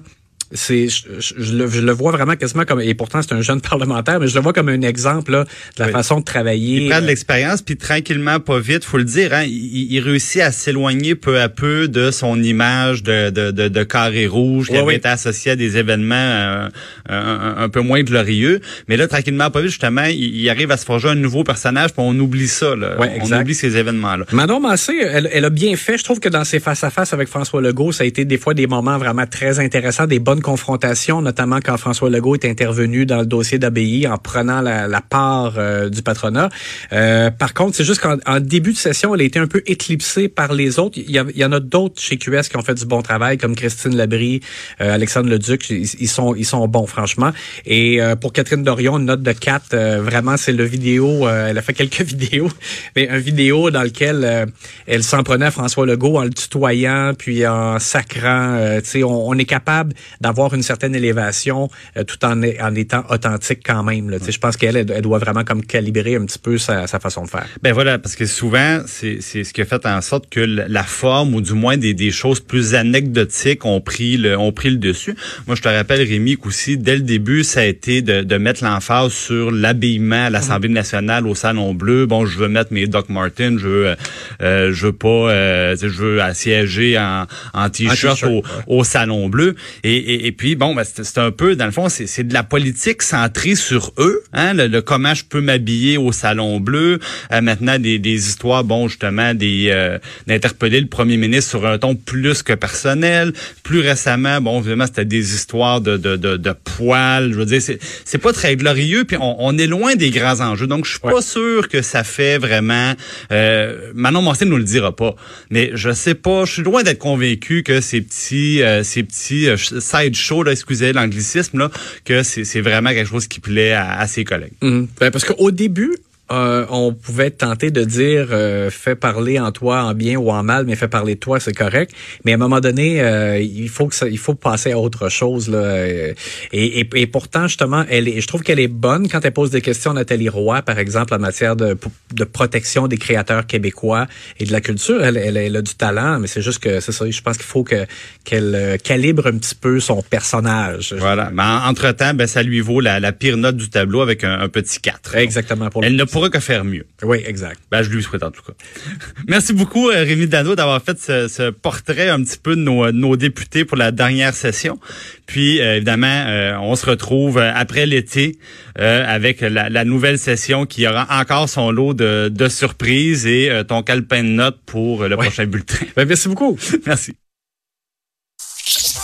c'est 0.54 0.88
je, 0.88 1.56
le, 1.56 1.92
vois 1.92 2.12
vraiment 2.12 2.36
quasiment 2.36 2.64
comme 2.66 2.80
et 2.82 2.94
pourtant 2.94 3.22
c'est 3.22 3.34
un 3.34 3.42
jeune 3.42 3.62
parlementaire 3.70 4.20
mais 4.20 4.28
je 4.28 4.36
le 4.36 4.42
vois 4.42 4.54
comme 4.54 4.70
un 4.70 4.82
exemple 4.82 5.32
là, 5.32 5.46
de 5.78 5.84
la 5.84 5.90
façon 5.90 6.20
de 6.20 6.26
travailler 6.26 6.82
il 6.82 6.90
prend 6.90 7.00
de 7.00 7.06
euh, 7.06 7.08
l'expérience 7.08 7.62
puis 7.62 7.76
tranquillement 7.76 8.40
pas 8.40 8.60
vite 8.60 8.84
faut 8.84 8.98
le 8.98 9.04
dire 9.04 9.34
hein, 9.34 9.44
il, 9.46 10.00
réussit 10.00 10.42
à 10.42 10.52
s'éloigner 10.52 11.16
peu 11.16 11.40
à 11.40 11.50
peu 11.50 11.88
de 11.88 12.12
son 12.12 12.42
image 12.42 13.04
de 13.04 13.30
de, 13.30 13.52
de, 13.52 13.68
de 13.68 13.84
carré 13.84 14.28
rouge 14.28 14.68
qui 14.68 14.78
avait 14.78 14.96
été 14.96 15.08
associé 15.08 15.52
à 15.52 15.56
des 15.56 15.78
événements 15.78 16.16
euh, 16.16 16.70
un, 17.10 17.70
peu 17.70 17.82
moins 17.82 18.02
glorieux. 18.04 18.60
Mais 18.88 18.98
là 18.98 19.08
tranquillement 19.08 19.50
pas 19.50 19.62
vite 19.62 19.72
justement 19.72 20.06
il, 20.06 20.50
arrive 20.50 20.72
à 20.72 20.78
se 20.78 20.86
forger 20.86 21.10
un 21.10 21.16
nouveau 21.16 21.44
personnage 21.44 21.94
puis 21.94 22.04
on 22.06 22.18
oublie 22.20 22.48
ça 22.48 22.76
là. 22.76 22.96
on 23.00 23.32
oublie 23.32 23.56
ces 23.56 23.78
événements 23.78 24.16
là 24.18 24.26
Manon 24.32 24.60
Massé 24.60 24.94
elle, 25.02 25.30
elle 25.32 25.46
a 25.46 25.50
bien 25.50 25.76
fait. 25.76 25.98
Je 25.98 26.04
trouve 26.04 26.20
que 26.20 26.30
dans 26.30 26.44
ses 26.44 26.60
face 26.60 26.84
à 26.84 26.90
face 26.90 27.14
avec 27.14 27.28
François 27.28 27.62
Legault 27.62 27.92
ça 27.92 28.04
a 28.04 28.08
été 28.08 28.26
des 28.26 28.38
fois 28.38 28.54
des 28.54 28.68
moments 28.68 28.98
vraiment 28.98 29.26
très 29.26 29.60
intéressants 29.60 30.06
des 30.06 30.20
bonnes 30.20 30.42
confrontation, 30.44 31.24
notamment 31.24 31.58
quand 31.58 31.78
François 31.78 32.12
Legault 32.12 32.36
est 32.36 32.46
intervenu 32.46 33.08
dans 33.08 33.22
le 33.22 33.26
dossier 33.26 33.58
d'ABI 33.58 34.08
en 34.08 34.20
prenant 34.20 34.62
la, 34.62 35.02
part 35.02 35.54
du 35.90 36.04
patronat. 36.04 36.50
par 36.92 37.54
contre, 37.56 37.76
c'est 37.76 37.84
juste 37.84 38.02
qu'en 38.02 38.40
début 38.40 38.74
de 38.74 38.78
session, 38.78 39.16
elle 39.16 39.22
a 39.22 39.24
été 39.24 39.40
un 39.40 39.48
peu 39.48 39.64
éclipsée 39.66 40.28
par 40.30 40.54
les 40.54 40.78
autres. 40.78 41.00
Il 41.00 41.10
y, 41.10 41.46
en 41.46 41.52
a 41.52 41.60
d'autres 41.60 42.00
chez 42.00 42.18
QS 42.18 42.50
qui 42.50 42.58
ont 42.58 42.62
fait 42.62 42.76
du 42.76 42.86
bon 42.86 43.02
travail, 43.02 43.38
comme 43.38 43.56
Christine 43.56 43.96
Labrie, 43.96 44.42
Alexandre 44.80 45.30
Leduc. 45.30 45.70
Ils, 45.72 45.90
ils, 46.00 46.08
sont, 46.08 46.36
ils 46.36 46.46
sont 46.46 46.68
bons, 46.68 46.86
franchement. 46.86 47.32
Et 47.66 48.00
pour 48.22 48.34
Catherine 48.34 48.64
Dorion, 48.64 49.00
une 49.00 49.06
note 49.06 49.24
de 49.24 49.32
4, 49.32 50.00
vraiment, 50.00 50.38
c'est 50.38 50.54
le 50.54 50.64
vidéo. 50.64 51.28
elle 51.28 51.58
a 51.58 51.62
fait 51.62 51.74
quelques 51.74 52.02
vidéos, 52.14 52.50
mais 52.96 53.10
un 53.10 53.20
vidéo 53.20 53.72
dans 53.72 53.84
lequel 53.84 54.48
elle 54.86 55.04
s'en 55.04 55.24
prenait 55.24 55.46
à 55.46 55.52
François 55.52 55.86
Legault 55.86 56.18
en 56.18 56.24
le 56.24 56.30
tutoyant, 56.30 57.14
puis 57.18 57.46
en 57.48 57.80
sacrant. 57.80 58.56
Euh, 58.58 58.82
on, 59.04 59.32
on, 59.32 59.38
est 59.38 59.46
capable 59.46 59.94
d'avoir 60.34 60.54
une 60.56 60.64
certaine 60.64 60.96
élévation 60.96 61.70
euh, 61.96 62.04
tout 62.04 62.24
en, 62.26 62.42
en 62.42 62.76
étant 62.76 63.04
authentique 63.10 63.60
quand 63.64 63.84
même. 63.84 64.10
Là. 64.10 64.18
Je 64.28 64.38
pense 64.40 64.58
qu'elle 64.58 64.78
elle 64.78 65.02
doit 65.02 65.20
vraiment 65.20 65.44
comme 65.44 65.64
calibrer 65.64 66.16
un 66.16 66.26
petit 66.26 66.40
peu 66.40 66.58
sa, 66.58 66.88
sa 66.88 67.00
façon 67.00 67.24
de 67.24 67.30
faire. 67.30 67.46
Ben 67.62 67.72
voilà, 67.72 68.00
parce 68.00 68.16
que 68.16 68.26
souvent, 68.26 68.82
c'est 68.88 69.22
ce 69.22 69.54
qui 69.54 69.62
a 69.62 69.66
fait 69.66 69.86
en 69.86 70.02
sorte 70.02 70.30
que 70.30 70.40
la 70.40 70.84
forme, 70.84 71.36
ou 71.36 71.42
du 71.42 71.54
moins 71.54 71.78
des, 71.78 71.94
des 71.94 72.12
choses 72.12 72.40
plus 72.40 72.74
anecdotiques, 72.74 73.66
ont 73.66 73.80
pris 73.80 74.18
le, 74.18 74.38
ont 74.38 74.52
pris 74.52 74.72
le 74.72 74.78
dessus. 74.78 75.16
Moi, 75.46 75.56
je 75.56 75.62
te 75.62 75.70
rappelle, 75.70 76.02
Rémi, 76.02 76.36
qu'aussi, 76.38 76.78
dès 76.78 76.96
le 76.96 77.02
début, 77.02 77.44
ça 77.44 77.60
a 77.60 77.66
été 77.66 78.02
de, 78.02 78.22
de 78.22 78.38
mettre 78.38 78.64
l'emphase 78.64 79.14
sur 79.14 79.52
l'habillement 79.52 80.26
à 80.26 80.30
l'Assemblée 80.32 80.70
mm-hmm. 80.70 80.74
nationale 80.74 81.28
au 81.28 81.36
Salon 81.36 81.74
Bleu. 81.76 82.08
Bon, 82.08 82.26
je 82.26 82.38
veux 82.40 82.48
mettre 82.48 82.74
mes 82.74 82.88
Doc 82.88 83.10
Martens, 83.10 83.60
je 83.60 83.68
veux, 83.68 83.96
euh, 84.42 84.74
je 84.74 84.86
veux 84.88 84.94
pas, 84.94 85.08
euh, 85.08 85.76
je 85.80 85.88
veux 85.88 86.22
assiéger 86.22 86.98
en, 86.98 87.26
en 87.54 87.70
t-shirt 87.70 88.24
au, 88.24 88.44
au, 88.68 88.84
Salon 88.84 89.30
Bleu. 89.30 89.56
Et, 89.84 89.96
et, 90.13 90.13
et 90.14 90.32
puis, 90.32 90.56
bon, 90.56 90.76
ben, 90.76 90.84
c'est 90.84 91.18
un 91.18 91.32
peu, 91.32 91.56
dans 91.56 91.66
le 91.66 91.72
fond, 91.72 91.90
c'est 91.90 92.24
de 92.28 92.34
la 92.34 92.44
politique 92.44 93.02
centrée 93.02 93.56
sur 93.56 93.94
eux, 93.98 94.24
hein, 94.34 94.54
le, 94.54 94.82
comment 94.82 95.14
je 95.14 95.24
peux 95.24 95.42
m'habiller 95.42 95.98
au 95.98 96.12
Salon 96.12 96.60
Bleu. 96.60 97.00
Euh, 97.32 97.42
maintenant, 97.42 97.80
des, 97.80 98.00
des 98.00 98.28
histoires, 98.28 98.64
bon, 98.64 98.88
justement, 98.88 99.34
des 99.34 99.70
euh, 99.72 99.98
d'interpeller 100.28 100.82
le 100.82 100.88
premier 100.88 101.18
ministre 101.18 101.52
sur 101.52 101.66
un 101.66 101.78
ton 101.78 101.96
plus 101.96 102.44
que 102.44 102.54
personnel. 102.54 103.34
Plus 103.64 103.80
récemment, 103.80 104.42
bon, 104.42 104.60
évidemment, 104.60 104.86
c'était 104.86 105.06
des 105.06 105.34
histoires 105.34 105.82
de, 105.82 105.98
de, 105.98 106.16
de, 106.16 106.38
de 106.38 106.54
poils. 106.64 107.32
Je 107.32 107.38
veux 107.38 107.46
dire, 107.46 107.62
c'est 107.62 108.18
pas 108.18 108.34
très 108.34 108.56
glorieux, 108.56 109.06
puis 109.06 109.18
on, 109.20 109.36
on, 109.40 109.58
est 109.58 109.68
loin 109.68 109.96
des 109.96 110.10
grands 110.10 110.42
enjeux. 110.42 110.68
Donc, 110.68 110.86
je 110.86 110.92
suis 110.92 111.00
pas 111.00 111.22
sûr 111.22 111.68
que 111.68 111.82
ça 111.82 112.04
fait 112.04 112.38
vraiment... 112.38 112.94
Euh, 113.32 113.92
Manon 113.94 114.22
Massé 114.22 114.46
nous 114.46 114.58
le 114.58 114.64
dira 114.64 114.96
pas, 114.96 115.16
mais 115.50 115.72
je 115.74 115.92
sais 115.92 116.16
pas, 116.16 116.46
je 116.46 116.54
suis 116.54 116.64
loin 116.64 116.84
d'être 116.84 117.00
convaincu 117.00 117.64
que 117.64 117.82
ces 117.82 118.02
petits, 118.02 118.62
euh, 118.62 118.84
ces 118.84 119.04
petits 119.04 119.48
euh, 119.48 119.58
side 120.04 120.16
shows, 120.16 120.46
excusez 120.46 120.94
l'anglicisme, 120.94 121.60
là, 121.60 121.72
que 122.06 122.24
c'est 122.24 122.62
vraiment 122.62 122.90
quelque 122.92 123.10
chose 123.10 123.28
qui 123.28 123.40
plaît 123.40 123.74
à, 123.74 124.06
ses 124.08 124.24
collègues. 124.24 124.54
Ben, 124.62 125.12
parce 125.12 125.26
qu'au 125.26 125.52
début, 125.52 125.98
euh, 126.34 126.66
on 126.70 126.94
pouvait 126.94 127.32
tenter 127.32 127.72
de 127.72 127.84
dire 127.84 128.28
euh, 128.32 128.70
fais 128.70 128.96
parler 128.96 129.40
en 129.40 129.52
toi 129.52 129.84
en 129.84 129.94
bien 129.94 130.18
ou 130.18 130.30
en 130.32 130.44
mal, 130.44 130.66
mais 130.66 130.76
fais 130.76 130.88
parler 130.88 131.16
de 131.16 131.20
toi, 131.20 131.40
c'est 131.40 131.54
correct. 131.54 131.94
Mais 132.24 132.32
à 132.32 132.36
un 132.36 132.38
moment 132.38 132.60
donné, 132.60 133.02
euh, 133.02 133.40
il 133.40 133.70
faut 133.70 133.88
que 133.88 133.96
ça, 133.96 134.08
il 134.08 134.18
faut 134.18 134.36
passer 134.36 134.72
à 134.72 134.80
autre 134.80 135.10
chose 135.10 135.50
là. 135.50 135.86
Et, 135.88 136.16
et, 136.52 136.88
et, 136.96 137.08
pourtant, 137.08 137.48
justement, 137.48 137.84
elle 137.90 138.08
est, 138.08 138.22
je 138.22 138.28
trouve 138.28 138.42
qu'elle 138.42 138.60
est 138.60 138.68
bonne 138.68 139.10
quand 139.10 139.24
elle 139.26 139.34
pose 139.34 139.50
des 139.52 139.62
questions 139.62 139.92
à 139.92 139.96
Nathalie 139.96 140.30
Roy, 140.30 140.62
par 140.62 140.80
exemple, 140.80 141.14
en 141.14 141.20
matière 141.20 141.56
de, 141.56 141.78
de 142.14 142.24
protection 142.24 142.88
des 142.88 142.98
créateurs 142.98 143.46
québécois 143.46 144.08
et 144.40 144.46
de 144.46 144.52
la 144.52 144.62
culture. 144.62 145.04
Elle, 145.04 145.18
elle, 145.18 145.56
a 145.56 145.62
du 145.62 145.76
talent, 145.76 146.20
mais 146.20 146.28
c'est 146.28 146.42
juste 146.42 146.60
que 146.60 146.80
c'est 146.80 146.92
ça. 146.92 147.10
Je 147.10 147.22
pense 147.22 147.38
qu'il 147.38 147.46
faut 147.46 147.64
que 147.64 147.86
qu'elle 148.24 148.78
calibre 148.84 149.28
un 149.28 149.38
petit 149.38 149.56
peu 149.56 149.80
son 149.80 150.02
personnage. 150.02 150.96
Voilà. 150.98 151.32
Mais 151.34 151.44
entre 151.44 151.92
temps, 151.92 152.14
ben 152.14 152.28
ça 152.28 152.44
lui 152.44 152.62
vaut 152.62 152.80
la, 152.80 153.00
la 153.00 153.12
pire 153.12 153.38
note 153.38 153.58
du 153.58 153.70
tableau 153.70 154.02
avec 154.02 154.24
un, 154.24 154.40
un 154.40 154.48
petit 154.48 154.80
4. 154.80 155.16
Exactement. 155.16 155.70
Pour 155.70 155.84
elle 155.84 155.98
pourra 156.14 156.23
que 156.30 156.40
faire 156.40 156.64
mieux. 156.66 156.86
Oui, 157.04 157.22
exact. 157.26 157.60
Ben, 157.72 157.82
je 157.82 157.90
lui 157.90 158.04
souhaite 158.04 158.24
en 158.24 158.32
tout 158.32 158.42
cas. 158.42 158.54
Merci 159.28 159.54
beaucoup, 159.54 159.90
euh, 159.90 160.04
Rémi 160.04 160.28
Dano, 160.28 160.56
d'avoir 160.56 160.82
fait 160.82 161.00
ce, 161.00 161.28
ce, 161.28 161.50
portrait 161.50 162.10
un 162.10 162.24
petit 162.24 162.38
peu 162.38 162.56
de 162.56 162.62
nos, 162.62 162.92
nos, 162.92 163.16
députés 163.16 163.66
pour 163.66 163.78
la 163.78 163.92
dernière 163.92 164.34
session. 164.34 164.80
Puis, 165.26 165.62
euh, 165.62 165.78
évidemment, 165.78 166.26
euh, 166.28 166.58
on 166.62 166.76
se 166.76 166.86
retrouve 166.86 167.38
après 167.38 167.86
l'été 167.86 168.38
avec 168.76 169.42
la, 169.42 169.70
la, 169.70 169.86
nouvelle 169.86 170.18
session 170.18 170.66
qui 170.66 170.88
aura 170.88 171.08
encore 171.10 171.48
son 171.48 171.72
lot 171.72 171.94
de, 171.94 172.30
de 172.30 172.48
surprises 172.48 173.28
et 173.28 173.52
ton 173.68 173.84
calepin 173.84 174.24
de 174.24 174.30
notes 174.30 174.60
pour 174.66 175.04
le 175.08 175.16
prochain 175.16 175.46
bulletin. 175.46 175.86
Ben, 175.96 176.08
merci 176.08 176.28
beaucoup. 176.28 176.58
merci. 176.86 177.14